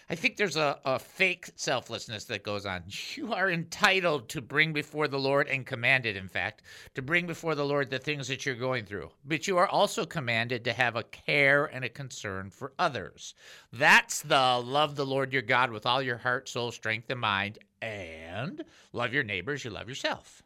I 0.09 0.15
think 0.15 0.37
there's 0.37 0.55
a, 0.55 0.79
a 0.85 0.97
fake 0.97 1.49
selflessness 1.57 2.23
that 2.25 2.43
goes 2.43 2.65
on. 2.65 2.83
You 3.17 3.33
are 3.33 3.51
entitled 3.51 4.29
to 4.29 4.41
bring 4.41 4.71
before 4.71 5.09
the 5.09 5.19
Lord 5.19 5.49
and 5.49 5.65
commanded, 5.65 6.15
in 6.15 6.29
fact, 6.29 6.61
to 6.95 7.01
bring 7.01 7.27
before 7.27 7.53
the 7.55 7.65
Lord 7.65 7.89
the 7.89 7.99
things 7.99 8.29
that 8.29 8.45
you're 8.45 8.55
going 8.55 8.85
through. 8.85 9.11
But 9.25 9.45
you 9.45 9.57
are 9.57 9.67
also 9.67 10.05
commanded 10.05 10.63
to 10.63 10.73
have 10.73 10.95
a 10.95 11.03
care 11.03 11.65
and 11.65 11.83
a 11.83 11.89
concern 11.89 12.49
for 12.49 12.71
others. 12.79 13.33
That's 13.73 14.21
the 14.21 14.61
love 14.63 14.95
the 14.95 15.05
Lord 15.05 15.33
your 15.33 15.41
God 15.41 15.71
with 15.71 15.85
all 15.85 16.01
your 16.01 16.17
heart, 16.17 16.47
soul, 16.47 16.71
strength, 16.71 17.09
and 17.09 17.19
mind, 17.19 17.59
and 17.81 18.63
love 18.93 19.13
your 19.13 19.23
neighbors, 19.23 19.65
you 19.65 19.71
love 19.71 19.89
yourself. 19.89 20.41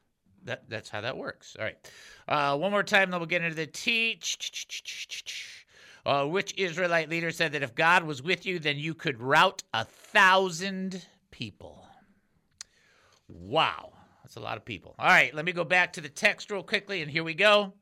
That, 0.45 0.69
that's 0.69 0.89
how 0.89 1.01
that 1.01 1.17
works. 1.17 1.55
All 1.59 1.65
right. 1.65 1.91
Uh, 2.27 2.57
one 2.57 2.71
more 2.71 2.83
time, 2.83 3.11
then 3.11 3.19
we'll 3.19 3.27
get 3.27 3.43
into 3.43 3.55
the 3.55 3.67
teach. 3.67 5.65
Uh, 6.05 6.23
which 6.25 6.53
Israelite 6.55 7.09
leader 7.09 7.31
said 7.31 7.51
that 7.53 7.63
if 7.63 7.73
God 7.73 8.03
was 8.03 8.21
with 8.21 8.45
you, 8.45 8.59
then 8.59 8.77
you 8.77 8.93
could 8.93 9.19
rout 9.19 9.63
a 9.73 9.83
thousand 9.83 11.03
people? 11.31 11.83
Wow. 13.27 13.91
That's 14.23 14.35
a 14.35 14.39
lot 14.39 14.57
of 14.57 14.65
people. 14.65 14.93
All 14.99 15.07
right. 15.07 15.33
Let 15.33 15.45
me 15.45 15.51
go 15.51 15.63
back 15.63 15.93
to 15.93 16.01
the 16.01 16.09
text 16.09 16.51
real 16.51 16.61
quickly, 16.61 17.01
and 17.01 17.09
here 17.09 17.23
we 17.23 17.33
go. 17.33 17.73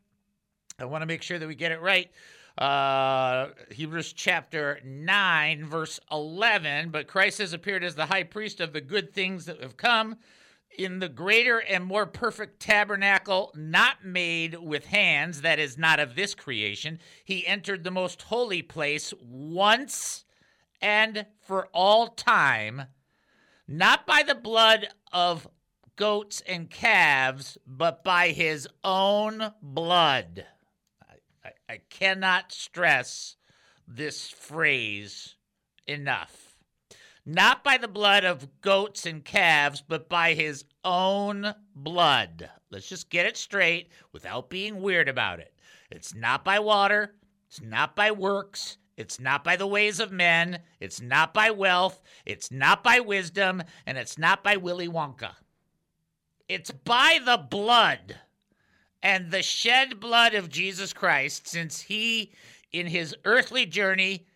I 0.80 0.86
want 0.86 1.02
to 1.02 1.06
make 1.06 1.22
sure 1.22 1.38
that 1.38 1.48
we 1.48 1.56
get 1.56 1.74
it 1.74 1.82
right. 1.82 2.10
Uh, 2.58 3.48
Hebrews 3.72 4.14
chapter 4.14 4.80
9, 4.86 5.66
verse 5.66 6.00
11. 6.12 6.92
But 6.92 7.08
Christ 7.08 7.40
has 7.40 7.52
appeared 7.52 7.84
as 7.84 7.96
the 7.96 8.06
high 8.06 8.24
priest 8.24 8.62
of 8.62 8.72
the 8.72 8.82
good 8.82 9.14
things 9.14 9.46
that 9.46 9.62
have 9.62 9.76
come 9.76 10.18
in 10.78 11.00
the 11.00 11.10
greater 11.10 11.60
and 11.60 11.84
more 11.84 12.06
perfect 12.06 12.60
tabernacle, 12.60 13.52
not 13.56 14.04
made 14.04 14.56
with 14.56 14.86
hands, 14.86 15.42
that 15.42 15.60
is 15.60 15.78
not 15.78 16.00
of 16.00 16.16
this 16.16 16.36
creation. 16.36 17.00
He 17.24 17.46
entered 17.46 17.84
the 17.84 17.92
most 17.92 18.24
holy 18.24 18.62
place 18.62 19.14
once 19.22 20.26
and 20.82 21.26
for 21.42 21.68
all 21.74 22.08
time, 22.08 22.84
not 23.68 24.06
by 24.06 24.24
the 24.24 24.36
blood 24.36 24.88
of 25.12 25.48
goats 25.96 26.42
and 26.48 26.70
calves, 26.70 27.58
but 27.66 28.04
by 28.04 28.30
his 28.30 28.68
own 28.84 29.54
blood. 29.62 30.46
I, 31.10 31.48
I, 31.48 31.74
I 31.74 31.82
cannot 31.90 32.52
stress 32.52 33.38
this 33.88 34.30
phrase 34.30 35.36
enough 35.88 36.53
not 37.26 37.64
by 37.64 37.78
the 37.78 37.88
blood 37.88 38.24
of 38.24 38.62
goats 38.62 39.06
and 39.06 39.24
calves, 39.24 39.82
but 39.82 40.10
by 40.10 40.34
his 40.34 40.66
own 40.84 41.54
blood. 41.76 42.50
Let's 42.70 42.90
just 42.90 43.10
get 43.10 43.26
it 43.26 43.38
straight 43.38 43.90
without 44.12 44.50
being 44.50 44.82
weird 44.82 45.08
about 45.08 45.40
it. 45.40 45.54
It's 45.90 46.14
not 46.14 46.44
by 46.44 46.60
water, 46.60 47.16
it's 47.48 47.62
not 47.62 47.96
by 47.96 48.12
works, 48.12 48.78
it's 48.98 49.20
not 49.20 49.44
by 49.44 49.56
the 49.56 49.68
ways 49.68 50.00
of 50.00 50.12
men, 50.12 50.60
it's 50.80 51.02
not 51.02 51.34
by 51.34 51.52
wealth, 51.52 52.02
it's 52.26 52.52
not 52.52 52.84
by 52.84 53.00
wisdom, 53.00 53.64
and 53.86 53.98
it's 53.98 54.18
not 54.18 54.44
by 54.44 54.58
Willy 54.58 54.88
Wonka. 54.88 55.32
It's 56.50 56.72
by 56.72 57.20
the 57.24 57.38
blood 57.38 58.18
and 59.02 59.32
the 59.32 59.42
shed 59.42 60.00
blood 60.00 60.34
of 60.34 60.50
Jesus 60.50 60.94
Christ, 60.94 61.48
since 61.48 61.82
he, 61.82 62.32
in 62.72 62.88
his 62.88 63.16
earthly 63.26 63.66
journey, 63.66 64.28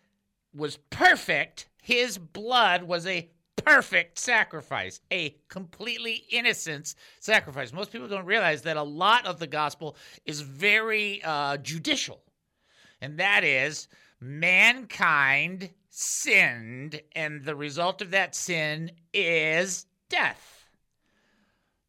was 0.54 0.78
perfect 0.90 1.67
his 1.88 2.18
blood 2.18 2.82
was 2.82 3.06
a 3.06 3.30
perfect 3.56 4.18
sacrifice, 4.18 5.00
a 5.10 5.34
completely 5.48 6.22
innocent 6.28 6.94
sacrifice. 7.18 7.72
Most 7.72 7.90
people 7.90 8.08
don't 8.08 8.26
realize 8.26 8.60
that 8.62 8.76
a 8.76 8.82
lot 8.82 9.24
of 9.24 9.38
the 9.38 9.46
gospel 9.46 9.96
is 10.26 10.42
very 10.42 11.22
uh, 11.24 11.56
judicial, 11.56 12.20
and 13.00 13.18
that 13.18 13.42
is 13.42 13.88
mankind 14.20 15.70
sinned, 15.88 17.00
and 17.16 17.42
the 17.42 17.56
result 17.56 18.02
of 18.02 18.10
that 18.10 18.34
sin 18.34 18.90
is 19.14 19.86
death. 20.10 20.66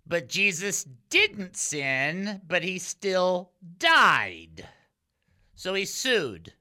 But 0.07 0.29
Jesus 0.29 0.85
didn't 1.09 1.57
sin, 1.57 2.39
but 2.47 2.63
he 2.63 2.79
still 2.79 3.51
died. 3.77 4.65
So 5.55 5.73
he 5.73 5.83
sued 5.83 6.53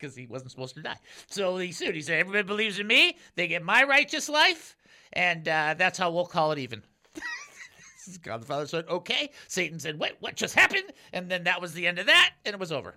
because 0.00 0.16
he 0.16 0.26
wasn't 0.26 0.50
supposed 0.50 0.74
to 0.76 0.82
die. 0.82 0.96
So 1.28 1.56
he 1.58 1.72
sued. 1.72 1.94
He 1.94 2.02
said, 2.02 2.20
Everybody 2.20 2.46
believes 2.46 2.78
in 2.78 2.86
me, 2.86 3.18
they 3.34 3.46
get 3.46 3.62
my 3.62 3.84
righteous 3.84 4.28
life, 4.28 4.76
and 5.12 5.46
uh, 5.46 5.74
that's 5.76 5.98
how 5.98 6.10
we'll 6.10 6.26
call 6.26 6.52
it 6.52 6.58
even. 6.58 6.82
God 8.22 8.42
the 8.42 8.46
Father 8.46 8.66
said, 8.66 8.86
Okay. 8.88 9.30
Satan 9.48 9.78
said, 9.78 9.98
Wait, 9.98 10.16
what 10.20 10.36
just 10.36 10.54
happened? 10.54 10.92
And 11.12 11.30
then 11.30 11.44
that 11.44 11.60
was 11.60 11.72
the 11.72 11.86
end 11.86 11.98
of 11.98 12.06
that, 12.06 12.32
and 12.44 12.54
it 12.54 12.60
was 12.60 12.72
over. 12.72 12.96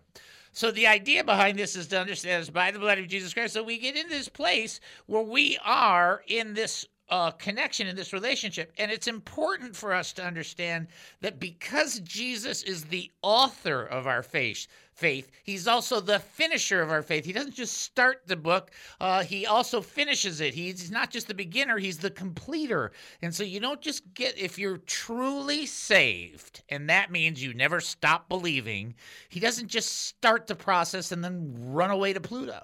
So 0.51 0.69
the 0.69 0.87
idea 0.87 1.23
behind 1.23 1.57
this 1.57 1.75
is 1.75 1.87
to 1.87 1.99
understand 1.99 2.41
it's 2.41 2.49
by 2.49 2.69
the 2.69 2.79
blood 2.79 2.99
of 2.99 3.07
Jesus 3.07 3.33
Christ. 3.33 3.53
So 3.53 3.63
we 3.63 3.79
get 3.79 3.95
into 3.95 4.09
this 4.09 4.29
place 4.29 4.79
where 5.07 5.23
we 5.23 5.57
are 5.65 6.21
in 6.27 6.53
this 6.53 6.85
uh, 7.09 7.31
connection 7.31 7.87
in 7.87 7.95
this 7.95 8.13
relationship. 8.13 8.71
And 8.77 8.91
it's 8.91 9.07
important 9.07 9.75
for 9.75 9.93
us 9.93 10.13
to 10.13 10.25
understand 10.25 10.87
that 11.21 11.39
because 11.39 11.99
Jesus 11.99 12.63
is 12.63 12.85
the 12.85 13.11
author 13.21 13.83
of 13.83 14.07
our 14.07 14.23
faith, 14.23 14.67
faith, 14.93 15.31
he's 15.43 15.67
also 15.67 15.99
the 15.99 16.19
finisher 16.19 16.81
of 16.81 16.91
our 16.91 17.01
faith. 17.01 17.25
He 17.25 17.33
doesn't 17.33 17.55
just 17.55 17.81
start 17.81 18.21
the 18.27 18.35
book, 18.35 18.71
uh, 18.99 19.23
he 19.23 19.45
also 19.45 19.81
finishes 19.81 20.41
it. 20.41 20.53
He's 20.53 20.91
not 20.91 21.09
just 21.09 21.27
the 21.27 21.33
beginner, 21.33 21.77
he's 21.77 21.97
the 21.97 22.09
completer. 22.11 22.91
And 23.21 23.33
so 23.33 23.43
you 23.43 23.59
don't 23.59 23.81
just 23.81 24.13
get, 24.13 24.37
if 24.37 24.57
you're 24.57 24.77
truly 24.77 25.65
saved, 25.65 26.63
and 26.69 26.89
that 26.89 27.11
means 27.11 27.43
you 27.43 27.53
never 27.53 27.79
stop 27.79 28.29
believing, 28.29 28.95
he 29.29 29.39
doesn't 29.39 29.67
just 29.67 30.07
start 30.07 30.47
the 30.47 30.55
process 30.55 31.11
and 31.11 31.23
then 31.23 31.53
run 31.57 31.91
away 31.91 32.13
to 32.13 32.21
Pluto. 32.21 32.61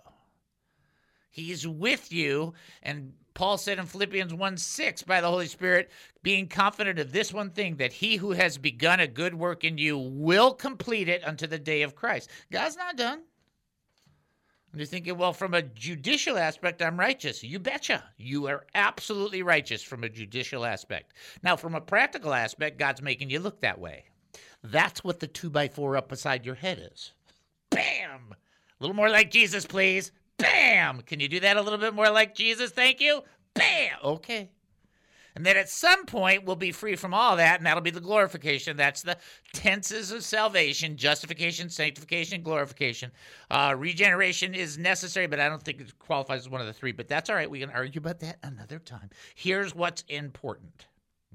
He's 1.31 1.67
with 1.67 2.11
you 2.11 2.53
and 2.83 3.13
Paul 3.39 3.57
said 3.57 3.79
in 3.79 3.85
Philippians 3.85 4.33
1 4.33 4.57
6 4.57 5.03
by 5.03 5.21
the 5.21 5.29
Holy 5.29 5.47
Spirit, 5.47 5.91
being 6.21 6.49
confident 6.49 6.99
of 6.99 7.13
this 7.13 7.31
one 7.31 7.51
thing, 7.51 7.77
that 7.77 7.93
he 7.93 8.17
who 8.17 8.33
has 8.33 8.57
begun 8.57 8.99
a 8.99 9.07
good 9.07 9.33
work 9.33 9.63
in 9.63 9.77
you 9.77 9.97
will 9.97 10.53
complete 10.53 11.07
it 11.07 11.25
unto 11.25 11.47
the 11.47 11.57
day 11.57 11.83
of 11.83 11.95
Christ. 11.95 12.29
God's 12.51 12.75
not 12.75 12.97
done. 12.97 13.21
And 14.73 14.81
you're 14.81 14.85
thinking, 14.85 15.17
well, 15.17 15.31
from 15.31 15.53
a 15.53 15.61
judicial 15.61 16.37
aspect, 16.37 16.81
I'm 16.81 16.99
righteous. 16.99 17.41
You 17.41 17.59
betcha. 17.59 18.03
You 18.17 18.45
are 18.47 18.65
absolutely 18.75 19.41
righteous 19.41 19.81
from 19.81 20.03
a 20.03 20.09
judicial 20.09 20.65
aspect. 20.65 21.13
Now, 21.41 21.55
from 21.55 21.75
a 21.75 21.81
practical 21.81 22.33
aspect, 22.33 22.77
God's 22.77 23.01
making 23.01 23.29
you 23.29 23.39
look 23.39 23.61
that 23.61 23.79
way. 23.79 24.03
That's 24.65 25.01
what 25.01 25.21
the 25.21 25.27
two 25.27 25.49
by 25.49 25.69
four 25.69 25.95
up 25.95 26.09
beside 26.09 26.45
your 26.45 26.55
head 26.55 26.89
is. 26.91 27.13
Bam! 27.69 28.33
A 28.33 28.83
little 28.83 28.97
more 28.97 29.09
like 29.09 29.31
Jesus, 29.31 29.65
please. 29.65 30.11
Bam! 30.39 31.01
Can 31.01 31.19
you 31.19 31.27
do 31.27 31.39
that 31.41 31.57
a 31.57 31.61
little 31.61 31.77
bit 31.77 31.93
more 31.93 32.09
like 32.09 32.33
Jesus? 32.33 32.71
Thank 32.71 32.99
you. 32.99 33.21
Bam! 33.53 33.97
Okay. 34.03 34.49
And 35.35 35.45
then 35.45 35.55
at 35.55 35.69
some 35.69 36.05
point, 36.05 36.43
we'll 36.43 36.55
be 36.55 36.71
free 36.71 36.95
from 36.95 37.13
all 37.13 37.37
that, 37.37 37.59
and 37.59 37.65
that'll 37.65 37.81
be 37.81 37.91
the 37.91 38.01
glorification. 38.01 38.75
That's 38.75 39.03
the 39.03 39.17
tenses 39.53 40.11
of 40.11 40.23
salvation 40.23 40.97
justification, 40.97 41.69
sanctification, 41.69 42.41
glorification. 42.41 43.11
Uh, 43.49 43.75
regeneration 43.77 44.53
is 44.53 44.77
necessary, 44.77 45.27
but 45.27 45.39
I 45.39 45.47
don't 45.47 45.61
think 45.61 45.81
it 45.81 45.97
qualifies 45.99 46.41
as 46.41 46.49
one 46.49 46.61
of 46.61 46.67
the 46.67 46.73
three. 46.73 46.91
But 46.91 47.07
that's 47.07 47.29
all 47.29 47.35
right. 47.35 47.49
We 47.49 47.59
can 47.59 47.69
argue 47.69 47.99
about 47.99 48.19
that 48.21 48.37
another 48.43 48.79
time. 48.79 49.09
Here's 49.35 49.75
what's 49.75 50.03
important 50.09 50.87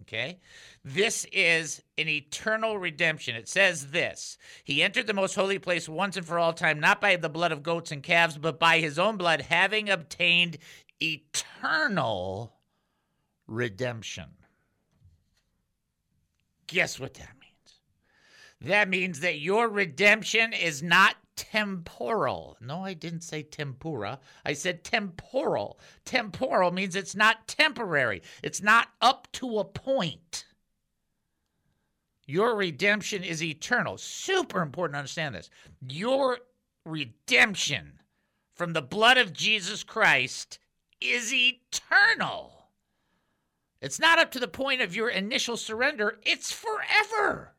Okay? 0.03 0.39
This 0.85 1.27
is 1.33 1.83
an 1.97 2.09
eternal 2.09 2.79
redemption. 2.79 3.37
It 3.37 3.49
says 3.49 3.91
this 3.91 4.39
He 4.65 4.83
entered 4.83 5.07
the 5.07 5.15
most 5.15 5.35
holy 5.35 5.59
place 5.59 5.89
once 5.89 6.17
and 6.17 6.27
for 6.27 6.39
all 6.39 6.53
time, 6.53 6.81
not 6.81 7.01
by 7.01 7.17
the 7.17 7.29
blood 7.29 7.53
of 7.53 7.63
goats 7.63 7.93
and 7.93 8.03
calves, 8.03 8.39
but 8.39 8.59
by 8.59 8.81
his 8.81 8.99
own 8.99 9.17
blood, 9.17 9.43
having 9.43 9.89
obtained 9.89 10.59
eternal 11.01 12.53
redemption. 13.47 14.31
Guess 16.67 16.99
what 16.99 17.15
that 17.15 17.37
means? 17.41 17.81
That 18.61 18.89
means 18.89 19.21
that 19.21 19.39
your 19.39 19.69
redemption 19.69 20.53
is 20.53 20.83
not 20.83 21.17
temporal. 21.37 22.57
No, 22.61 22.85
I 22.85 22.95
didn't 22.95 23.23
say 23.23 23.43
tempura. 23.43 24.19
I 24.45 24.53
said 24.53 24.85
temporal. 24.85 25.79
Temporal 26.05 26.71
means 26.71 26.97
it's 26.97 27.15
not 27.15 27.49
temporary, 27.49 28.23
it's 28.43 28.63
not 28.63 28.89
up 29.01 29.29
to 29.33 29.59
a 29.59 29.65
point. 29.65 30.47
Your 32.27 32.57
redemption 32.57 33.23
is 33.23 33.43
eternal. 33.43 33.99
Super 33.99 34.63
important 34.63 34.95
to 34.95 34.99
understand 34.99 35.35
this. 35.35 35.51
Your 35.87 36.39
redemption 36.87 38.01
from 38.55 38.73
the 38.73 38.83
blood 38.83 39.19
of 39.19 39.33
Jesus 39.33 39.83
Christ 39.83 40.59
is 41.01 41.33
eternal. 41.35 42.69
It's 43.81 44.01
not 44.01 44.19
up 44.19 44.31
to 44.33 44.41
the 44.41 44.49
point 44.49 44.81
of 44.81 44.97
your 44.97 45.11
initial 45.11 45.59
surrender, 45.59 46.19
it's 46.23 46.51
forever. 46.51 47.54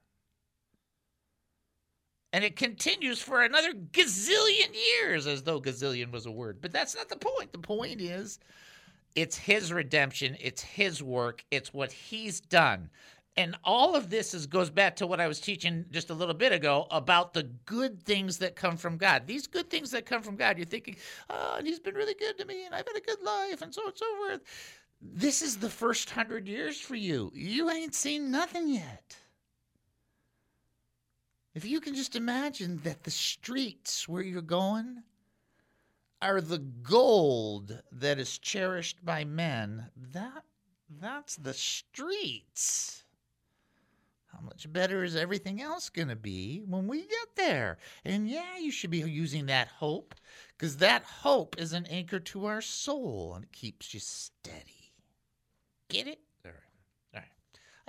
And 2.35 2.43
it 2.43 2.57
continues 2.57 3.21
for 3.21 3.43
another 3.43 3.71
gazillion 3.71 4.75
years, 4.75 5.25
as 5.25 5.43
though 5.43 5.61
gazillion 5.61 6.11
was 6.11 6.25
a 6.25 6.31
word. 6.31 6.57
But 6.59 6.73
that's 6.73 6.93
not 6.93 7.07
the 7.07 7.15
point. 7.15 7.53
The 7.53 7.59
point 7.59 8.01
is 8.01 8.39
it's 9.15 9.37
his 9.37 9.71
redemption, 9.71 10.35
it's 10.41 10.61
his 10.61 11.01
work, 11.01 11.45
it's 11.49 11.73
what 11.73 11.93
he's 11.93 12.41
done. 12.41 12.89
And 13.37 13.55
all 13.63 13.95
of 13.95 14.09
this 14.09 14.33
is, 14.33 14.47
goes 14.47 14.69
back 14.69 14.97
to 14.97 15.07
what 15.07 15.21
I 15.21 15.29
was 15.29 15.39
teaching 15.39 15.85
just 15.91 16.09
a 16.09 16.13
little 16.13 16.33
bit 16.33 16.51
ago 16.51 16.87
about 16.91 17.33
the 17.33 17.43
good 17.43 18.03
things 18.03 18.37
that 18.39 18.57
come 18.57 18.75
from 18.75 18.97
God. 18.97 19.27
These 19.27 19.47
good 19.47 19.69
things 19.69 19.89
that 19.91 20.05
come 20.05 20.21
from 20.21 20.35
God, 20.35 20.57
you're 20.57 20.65
thinking, 20.65 20.97
oh, 21.29 21.55
and 21.57 21.65
he's 21.65 21.79
been 21.79 21.95
really 21.95 22.15
good 22.15 22.37
to 22.37 22.43
me, 22.43 22.65
and 22.65 22.75
I've 22.75 22.85
had 22.85 22.97
a 22.97 23.05
good 23.05 23.23
life, 23.23 23.61
and 23.61 23.73
so 23.73 23.83
on 23.83 23.87
and 23.87 23.97
so 23.97 24.15
forth. 24.17 24.41
This 25.01 25.41
is 25.41 25.55
the 25.55 25.69
first 25.69 26.09
hundred 26.09 26.49
years 26.49 26.81
for 26.81 26.95
you. 26.95 27.31
You 27.33 27.69
ain't 27.69 27.95
seen 27.95 28.29
nothing 28.29 28.67
yet. 28.67 29.15
If 31.55 31.63
you 31.63 31.79
can 31.79 31.95
just 31.95 32.17
imagine 32.17 32.81
that 32.83 33.03
the 33.03 33.11
streets 33.11 34.09
where 34.09 34.21
you're 34.21 34.41
going 34.41 35.03
are 36.21 36.41
the 36.41 36.57
gold 36.57 37.81
that 37.93 38.19
is 38.19 38.37
cherished 38.37 39.05
by 39.05 39.23
men, 39.23 39.89
that 40.11 40.43
that's 40.89 41.37
the 41.37 41.53
streets. 41.53 43.05
How 44.33 44.41
much 44.41 44.71
better 44.71 45.05
is 45.05 45.15
everything 45.15 45.61
else 45.61 45.87
going 45.87 46.09
to 46.09 46.15
be 46.17 46.61
when 46.67 46.87
we 46.87 47.03
get 47.03 47.35
there? 47.37 47.77
And 48.03 48.29
yeah, 48.29 48.57
you 48.59 48.69
should 48.69 48.91
be 48.91 48.97
using 48.97 49.45
that 49.45 49.69
hope 49.69 50.13
because 50.57 50.75
that 50.77 51.03
hope 51.03 51.55
is 51.57 51.71
an 51.71 51.85
anchor 51.85 52.19
to 52.19 52.47
our 52.47 52.59
soul 52.59 53.31
and 53.33 53.45
it 53.45 53.53
keeps 53.53 53.93
you 53.93 54.01
steady. 54.01 54.91
Get 55.87 56.07
it? 56.07 56.19
All 56.45 56.51
right. 56.51 57.13
All 57.13 57.21
right. 57.21 57.29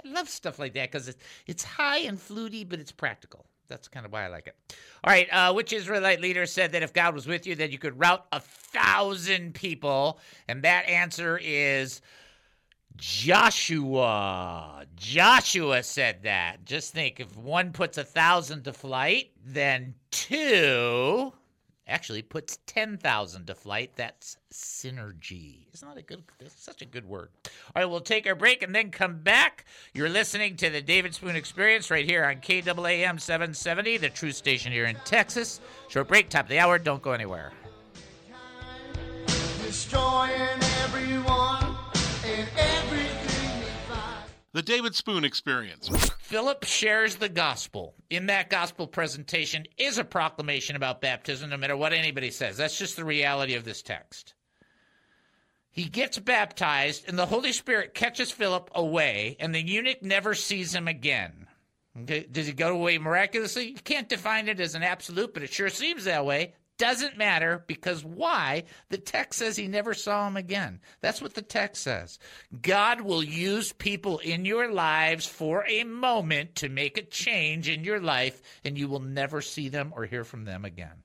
I 0.05 0.09
love 0.09 0.29
stuff 0.29 0.61
like 0.61 0.75
that 0.75 0.93
because 0.93 1.09
it's, 1.09 1.25
it's 1.49 1.65
high 1.65 1.99
and 1.99 2.21
fluty, 2.21 2.63
but 2.63 2.79
it's 2.79 2.93
practical. 2.93 3.47
That's 3.69 3.89
kind 3.89 4.07
of 4.07 4.13
why 4.13 4.25
I 4.25 4.29
like 4.29 4.47
it. 4.47 4.57
All 5.05 5.13
right. 5.13 5.29
Uh, 5.31 5.53
which 5.53 5.73
Israelite 5.73 6.21
leader 6.21 6.47
said 6.47 6.73
that 6.73 6.83
if 6.83 6.93
God 6.93 7.15
was 7.15 7.27
with 7.27 7.47
you, 7.47 7.55
then 7.55 7.71
you 7.71 7.79
could 7.79 7.99
rout 7.99 8.27
a 8.33 8.41
thousand 8.41 9.55
people? 9.55 10.21
And 10.49 10.63
that 10.63 10.89
answer 10.89 11.39
is 11.43 12.01
Joshua. 12.97 14.85
Joshua 14.97 15.83
said 15.83 16.23
that. 16.23 16.65
Just 16.65 16.93
think 16.93 17.21
if 17.21 17.37
one 17.37 17.73
puts 17.73 17.99
a 17.99 18.05
thousand 18.05 18.65
to 18.65 18.73
flight, 18.73 19.31
then 19.45 19.95
two 20.11 21.33
actually 21.89 22.23
puts 22.23 22.59
10,000 22.67 23.47
to 23.47 23.55
flight. 23.55 23.93
That's 23.97 24.37
synergy. 24.53 25.67
Isn't 25.73 25.89
that 25.89 25.99
a 25.99 26.03
good, 26.03 26.25
such 26.49 26.83
a 26.83 26.87
good 26.87 27.07
word. 27.07 27.29
All 27.45 27.83
right, 27.83 27.85
we'll 27.85 28.01
take 28.01 28.27
our 28.27 28.35
break 28.35 28.63
and 28.63 28.75
then 28.75 28.91
come 28.91 29.19
back. 29.21 29.65
You're 29.95 30.09
listening 30.09 30.57
to 30.57 30.71
the 30.71 30.83
David 30.83 31.15
Spoon 31.15 31.37
Experience 31.37 31.91
right 31.91 32.05
here 32.05 32.25
on 32.25 32.37
KAAM 32.37 33.21
770, 33.21 33.99
the 33.99 34.11
true 34.11 34.33
station 34.33 34.73
here 34.73 34.87
in 34.87 34.97
Texas. 35.05 35.61
Short 35.89 36.09
break, 36.09 36.29
top 36.29 36.47
of 36.47 36.49
the 36.49 36.59
hour. 36.59 36.79
Don't 36.79 37.03
go 37.03 37.13
anywhere. 37.13 37.53
The 44.57 44.63
David 44.63 44.95
Spoon 44.95 45.23
Experience. 45.23 45.91
Philip 46.19 46.65
shares 46.65 47.17
the 47.17 47.29
gospel. 47.29 47.95
In 48.09 48.25
that 48.29 48.49
gospel 48.49 48.87
presentation 48.87 49.67
is 49.77 49.99
a 49.99 50.03
proclamation 50.03 50.77
about 50.77 51.03
baptism, 51.03 51.51
no 51.51 51.59
matter 51.59 51.77
what 51.77 51.93
anybody 51.93 52.31
says. 52.31 52.57
That's 52.57 52.79
just 52.79 52.97
the 52.97 53.05
reality 53.05 53.53
of 53.57 53.67
this 53.67 53.83
text. 53.83 54.33
He 55.69 55.85
gets 55.85 56.19
baptized, 56.19 57.07
and 57.07 57.19
the 57.19 57.27
Holy 57.27 57.53
Spirit 57.53 57.93
catches 57.93 58.31
Philip 58.31 58.71
away, 58.75 59.37
and 59.41 59.55
the 59.55 59.61
eunuch 59.61 60.03
never 60.03 60.33
sees 60.35 60.75
him 60.75 60.89
again. 60.89 61.49
Okay? 62.01 62.27
Does 62.33 62.47
he 62.47 62.55
go 62.55 62.73
away 62.73 62.97
miraculously? 62.97 63.67
You 63.67 63.75
can't 63.85 64.09
define 64.09 64.49
it 64.49 64.59
as 64.59 64.75
an 64.75 64.83
absolute, 64.83 65.35
but 65.35 65.43
it 65.43 65.53
sure 65.53 65.69
seems 65.69 66.05
that 66.05 66.25
way. 66.25 66.55
Doesn't 66.79 67.17
matter 67.17 67.65
because 67.67 68.05
why? 68.05 68.65
The 68.91 68.99
text 68.99 69.39
says 69.39 69.57
he 69.57 69.67
never 69.67 69.95
saw 69.95 70.27
him 70.27 70.37
again. 70.37 70.81
That's 71.01 71.23
what 71.23 71.35
the 71.35 71.43
text 71.43 71.83
says. 71.83 72.19
God 72.61 73.01
will 73.01 73.23
use 73.23 73.73
people 73.73 74.19
in 74.19 74.45
your 74.45 74.71
lives 74.71 75.27
for 75.27 75.65
a 75.67 75.85
moment 75.85 76.57
to 76.57 76.69
make 76.69 76.99
a 76.99 77.03
change 77.03 77.69
in 77.69 77.83
your 77.83 78.01
life, 78.01 78.43
and 78.65 78.77
you 78.77 78.89
will 78.89 79.01
never 79.01 79.41
see 79.41 79.71
them 79.71 79.93
or 79.97 80.05
hear 80.05 80.25
from 80.25 80.45
them 80.45 80.67
again. 80.67 81.03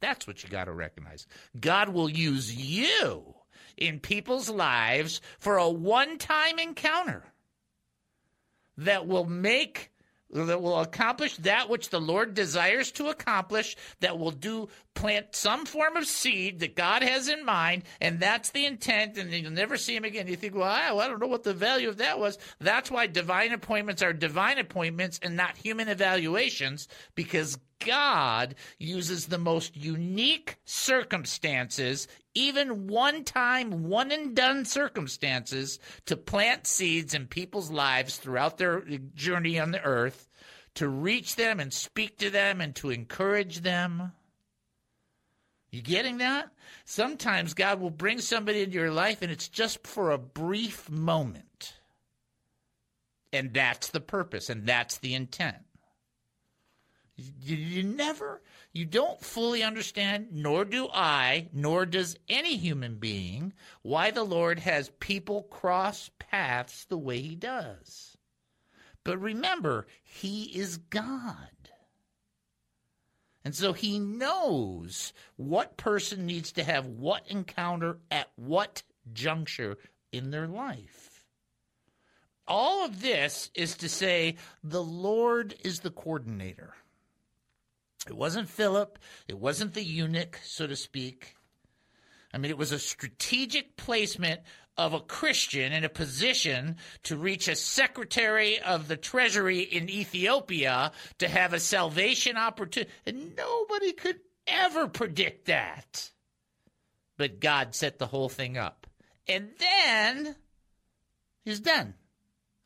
That's 0.00 0.26
what 0.26 0.42
you 0.42 0.48
got 0.48 0.64
to 0.64 0.72
recognize. 0.72 1.26
God 1.58 1.90
will 1.90 2.08
use 2.08 2.54
you 2.54 3.34
in 3.76 4.00
people's 4.00 4.48
lives 4.48 5.20
for 5.38 5.58
a 5.58 5.68
one 5.68 6.16
time 6.16 6.58
encounter 6.58 7.24
that 8.78 9.06
will 9.06 9.24
make 9.24 9.90
that 10.30 10.60
will 10.60 10.80
accomplish 10.80 11.36
that 11.36 11.68
which 11.68 11.90
the 11.90 12.00
Lord 12.00 12.34
desires 12.34 12.90
to 12.92 13.08
accomplish, 13.08 13.76
that 14.00 14.18
will 14.18 14.32
do 14.32 14.68
plant 14.96 15.36
some 15.36 15.64
form 15.64 15.96
of 15.96 16.06
seed 16.06 16.58
that 16.58 16.74
God 16.74 17.04
has 17.04 17.28
in 17.28 17.44
mind, 17.44 17.84
and 18.00 18.18
that's 18.18 18.50
the 18.50 18.66
intent, 18.66 19.16
and 19.16 19.30
you'll 19.32 19.52
never 19.52 19.76
see 19.76 19.94
him 19.94 20.04
again. 20.04 20.26
You 20.26 20.34
think, 20.34 20.56
well, 20.56 20.64
I, 20.64 20.90
I 20.90 21.06
don't 21.06 21.20
know 21.20 21.28
what 21.28 21.44
the 21.44 21.54
value 21.54 21.88
of 21.88 21.98
that 21.98 22.18
was. 22.18 22.38
That's 22.58 22.90
why 22.90 23.06
divine 23.06 23.52
appointments 23.52 24.02
are 24.02 24.12
divine 24.12 24.58
appointments 24.58 25.20
and 25.22 25.36
not 25.36 25.56
human 25.56 25.88
evaluations, 25.88 26.88
because 27.14 27.58
God 27.78 28.54
uses 28.78 29.26
the 29.26 29.38
most 29.38 29.76
unique 29.76 30.56
circumstances, 30.64 32.08
even 32.34 32.86
one 32.86 33.22
time, 33.22 33.84
one 33.84 34.10
and 34.10 34.34
done 34.34 34.64
circumstances, 34.64 35.78
to 36.06 36.16
plant 36.16 36.66
seeds 36.66 37.12
in 37.14 37.26
people's 37.26 37.70
lives 37.70 38.16
throughout 38.16 38.56
their 38.56 38.80
journey 39.14 39.60
on 39.60 39.72
the 39.72 39.82
earth, 39.82 40.26
to 40.74 40.88
reach 40.88 41.36
them 41.36 41.60
and 41.60 41.72
speak 41.72 42.18
to 42.18 42.30
them 42.30 42.62
and 42.62 42.74
to 42.76 42.90
encourage 42.90 43.60
them. 43.60 44.12
You 45.70 45.82
getting 45.82 46.18
that? 46.18 46.50
Sometimes 46.84 47.54
God 47.54 47.80
will 47.80 47.90
bring 47.90 48.20
somebody 48.20 48.62
into 48.62 48.74
your 48.74 48.92
life 48.92 49.22
and 49.22 49.30
it's 49.30 49.48
just 49.48 49.86
for 49.86 50.10
a 50.10 50.18
brief 50.18 50.88
moment. 50.88 51.74
And 53.32 53.52
that's 53.52 53.88
the 53.88 54.00
purpose 54.00 54.48
and 54.48 54.66
that's 54.66 54.98
the 54.98 55.14
intent. 55.14 55.58
You, 57.16 57.56
you 57.56 57.82
never, 57.82 58.42
you 58.72 58.84
don't 58.84 59.20
fully 59.22 59.62
understand, 59.62 60.28
nor 60.32 60.66
do 60.66 60.88
I, 60.92 61.48
nor 61.52 61.86
does 61.86 62.18
any 62.28 62.56
human 62.56 62.96
being, 62.96 63.54
why 63.80 64.10
the 64.10 64.24
Lord 64.24 64.58
has 64.60 64.90
people 65.00 65.44
cross 65.44 66.10
paths 66.18 66.84
the 66.84 66.98
way 66.98 67.20
He 67.20 67.34
does. 67.34 68.18
But 69.02 69.18
remember, 69.18 69.86
He 70.02 70.44
is 70.58 70.76
God. 70.76 71.48
And 73.46 73.54
so 73.54 73.72
He 73.72 74.00
knows 74.00 75.12
what 75.36 75.76
person 75.76 76.26
needs 76.26 76.50
to 76.50 76.64
have 76.64 76.84
what 76.84 77.28
encounter 77.28 77.98
at 78.10 78.28
what 78.34 78.82
juncture 79.12 79.78
in 80.10 80.32
their 80.32 80.48
life. 80.48 81.24
All 82.48 82.84
of 82.84 83.00
this 83.00 83.52
is 83.54 83.76
to 83.76 83.88
say 83.88 84.34
the 84.64 84.82
Lord 84.82 85.54
is 85.62 85.78
the 85.78 85.92
coordinator. 85.92 86.74
It 88.08 88.16
wasn't 88.16 88.48
Philip. 88.48 88.98
It 89.28 89.38
wasn't 89.38 89.74
the 89.74 89.84
eunuch, 89.84 90.40
so 90.42 90.66
to 90.66 90.74
speak. 90.74 91.36
I 92.34 92.38
mean, 92.38 92.50
it 92.50 92.58
was 92.58 92.72
a 92.72 92.80
strategic 92.80 93.76
placement 93.76 94.40
of 94.78 94.92
a 94.92 95.00
Christian 95.00 95.72
in 95.72 95.84
a 95.84 95.88
position 95.88 96.76
to 97.04 97.16
reach 97.16 97.48
a 97.48 97.56
secretary 97.56 98.58
of 98.60 98.88
the 98.88 98.96
treasury 98.96 99.60
in 99.60 99.88
Ethiopia 99.88 100.92
to 101.18 101.28
have 101.28 101.52
a 101.52 101.60
salvation 101.60 102.36
opportunity. 102.36 102.90
And 103.06 103.34
nobody 103.36 103.92
could 103.92 104.20
ever 104.46 104.88
predict 104.88 105.46
that. 105.46 106.10
But 107.16 107.40
God 107.40 107.74
set 107.74 107.98
the 107.98 108.06
whole 108.06 108.28
thing 108.28 108.58
up. 108.58 108.86
And 109.26 109.48
then 109.58 110.36
he's 111.44 111.60
done. 111.60 111.94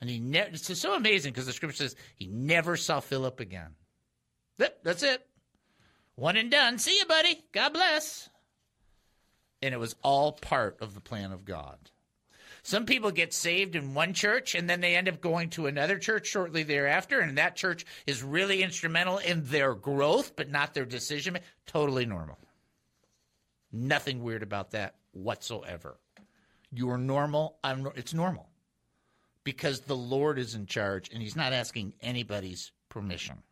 And 0.01 0.11
he 0.11 0.19
never, 0.19 0.51
it's 0.51 0.79
so 0.79 0.95
amazing 0.95 1.33
because 1.33 1.47
the 1.47 1.53
scripture 1.53 1.77
says 1.77 1.97
he 2.17 2.27
never 2.27 2.77
saw 2.77 3.01
Philip 3.01 3.39
again. 3.39 3.75
Yep, 4.59 4.79
that's 4.83 5.03
it. 5.03 5.27
One 6.17 6.37
and 6.37 6.51
done. 6.51 6.79
See 6.79 6.99
you, 6.99 7.07
buddy. 7.07 7.39
God 7.53 7.73
bless. 7.73 8.29
And 9.63 9.75
it 9.75 9.79
was 9.79 9.95
all 10.03 10.33
part 10.33 10.79
of 10.81 10.95
the 10.95 11.01
plan 11.01 11.33
of 11.33 11.45
God. 11.45 11.90
Some 12.71 12.87
people 12.87 13.11
get 13.11 13.35
saved 13.35 13.75
in 13.75 13.95
one 13.95 14.15
church 14.15 14.55
and 14.55 14.71
then 14.71 14.81
they 14.81 14.95
end 14.95 15.09
up 15.09 15.21
going 15.21 15.51
to 15.51 15.67
another 15.67 15.99
church 15.99 16.29
shortly 16.29 16.63
thereafter, 16.63 17.19
and 17.19 17.37
that 17.37 17.57
church 17.57 17.85
is 18.07 18.23
really 18.23 18.63
instrumental 18.63 19.19
in 19.19 19.43
their 19.47 19.75
growth, 19.75 20.37
but 20.37 20.53
not 20.53 20.73
their 20.73 20.85
decision. 20.85 21.41
Totally 21.67 22.07
normal. 22.07 22.39
Nothing 23.73 24.23
weird 24.23 24.45
about 24.45 24.71
that 24.71 24.95
whatsoever. 25.11 25.99
You're 26.73 26.97
normal. 26.97 27.57
I'm. 27.65 27.89
It's 27.97 28.15
normal 28.15 28.49
because 29.43 29.81
the 29.81 29.97
Lord 29.97 30.39
is 30.39 30.55
in 30.55 30.67
charge 30.67 31.11
and 31.13 31.21
He's 31.21 31.35
not 31.35 31.53
asking 31.53 31.95
anybody's 32.01 32.71
permission. 32.89 33.43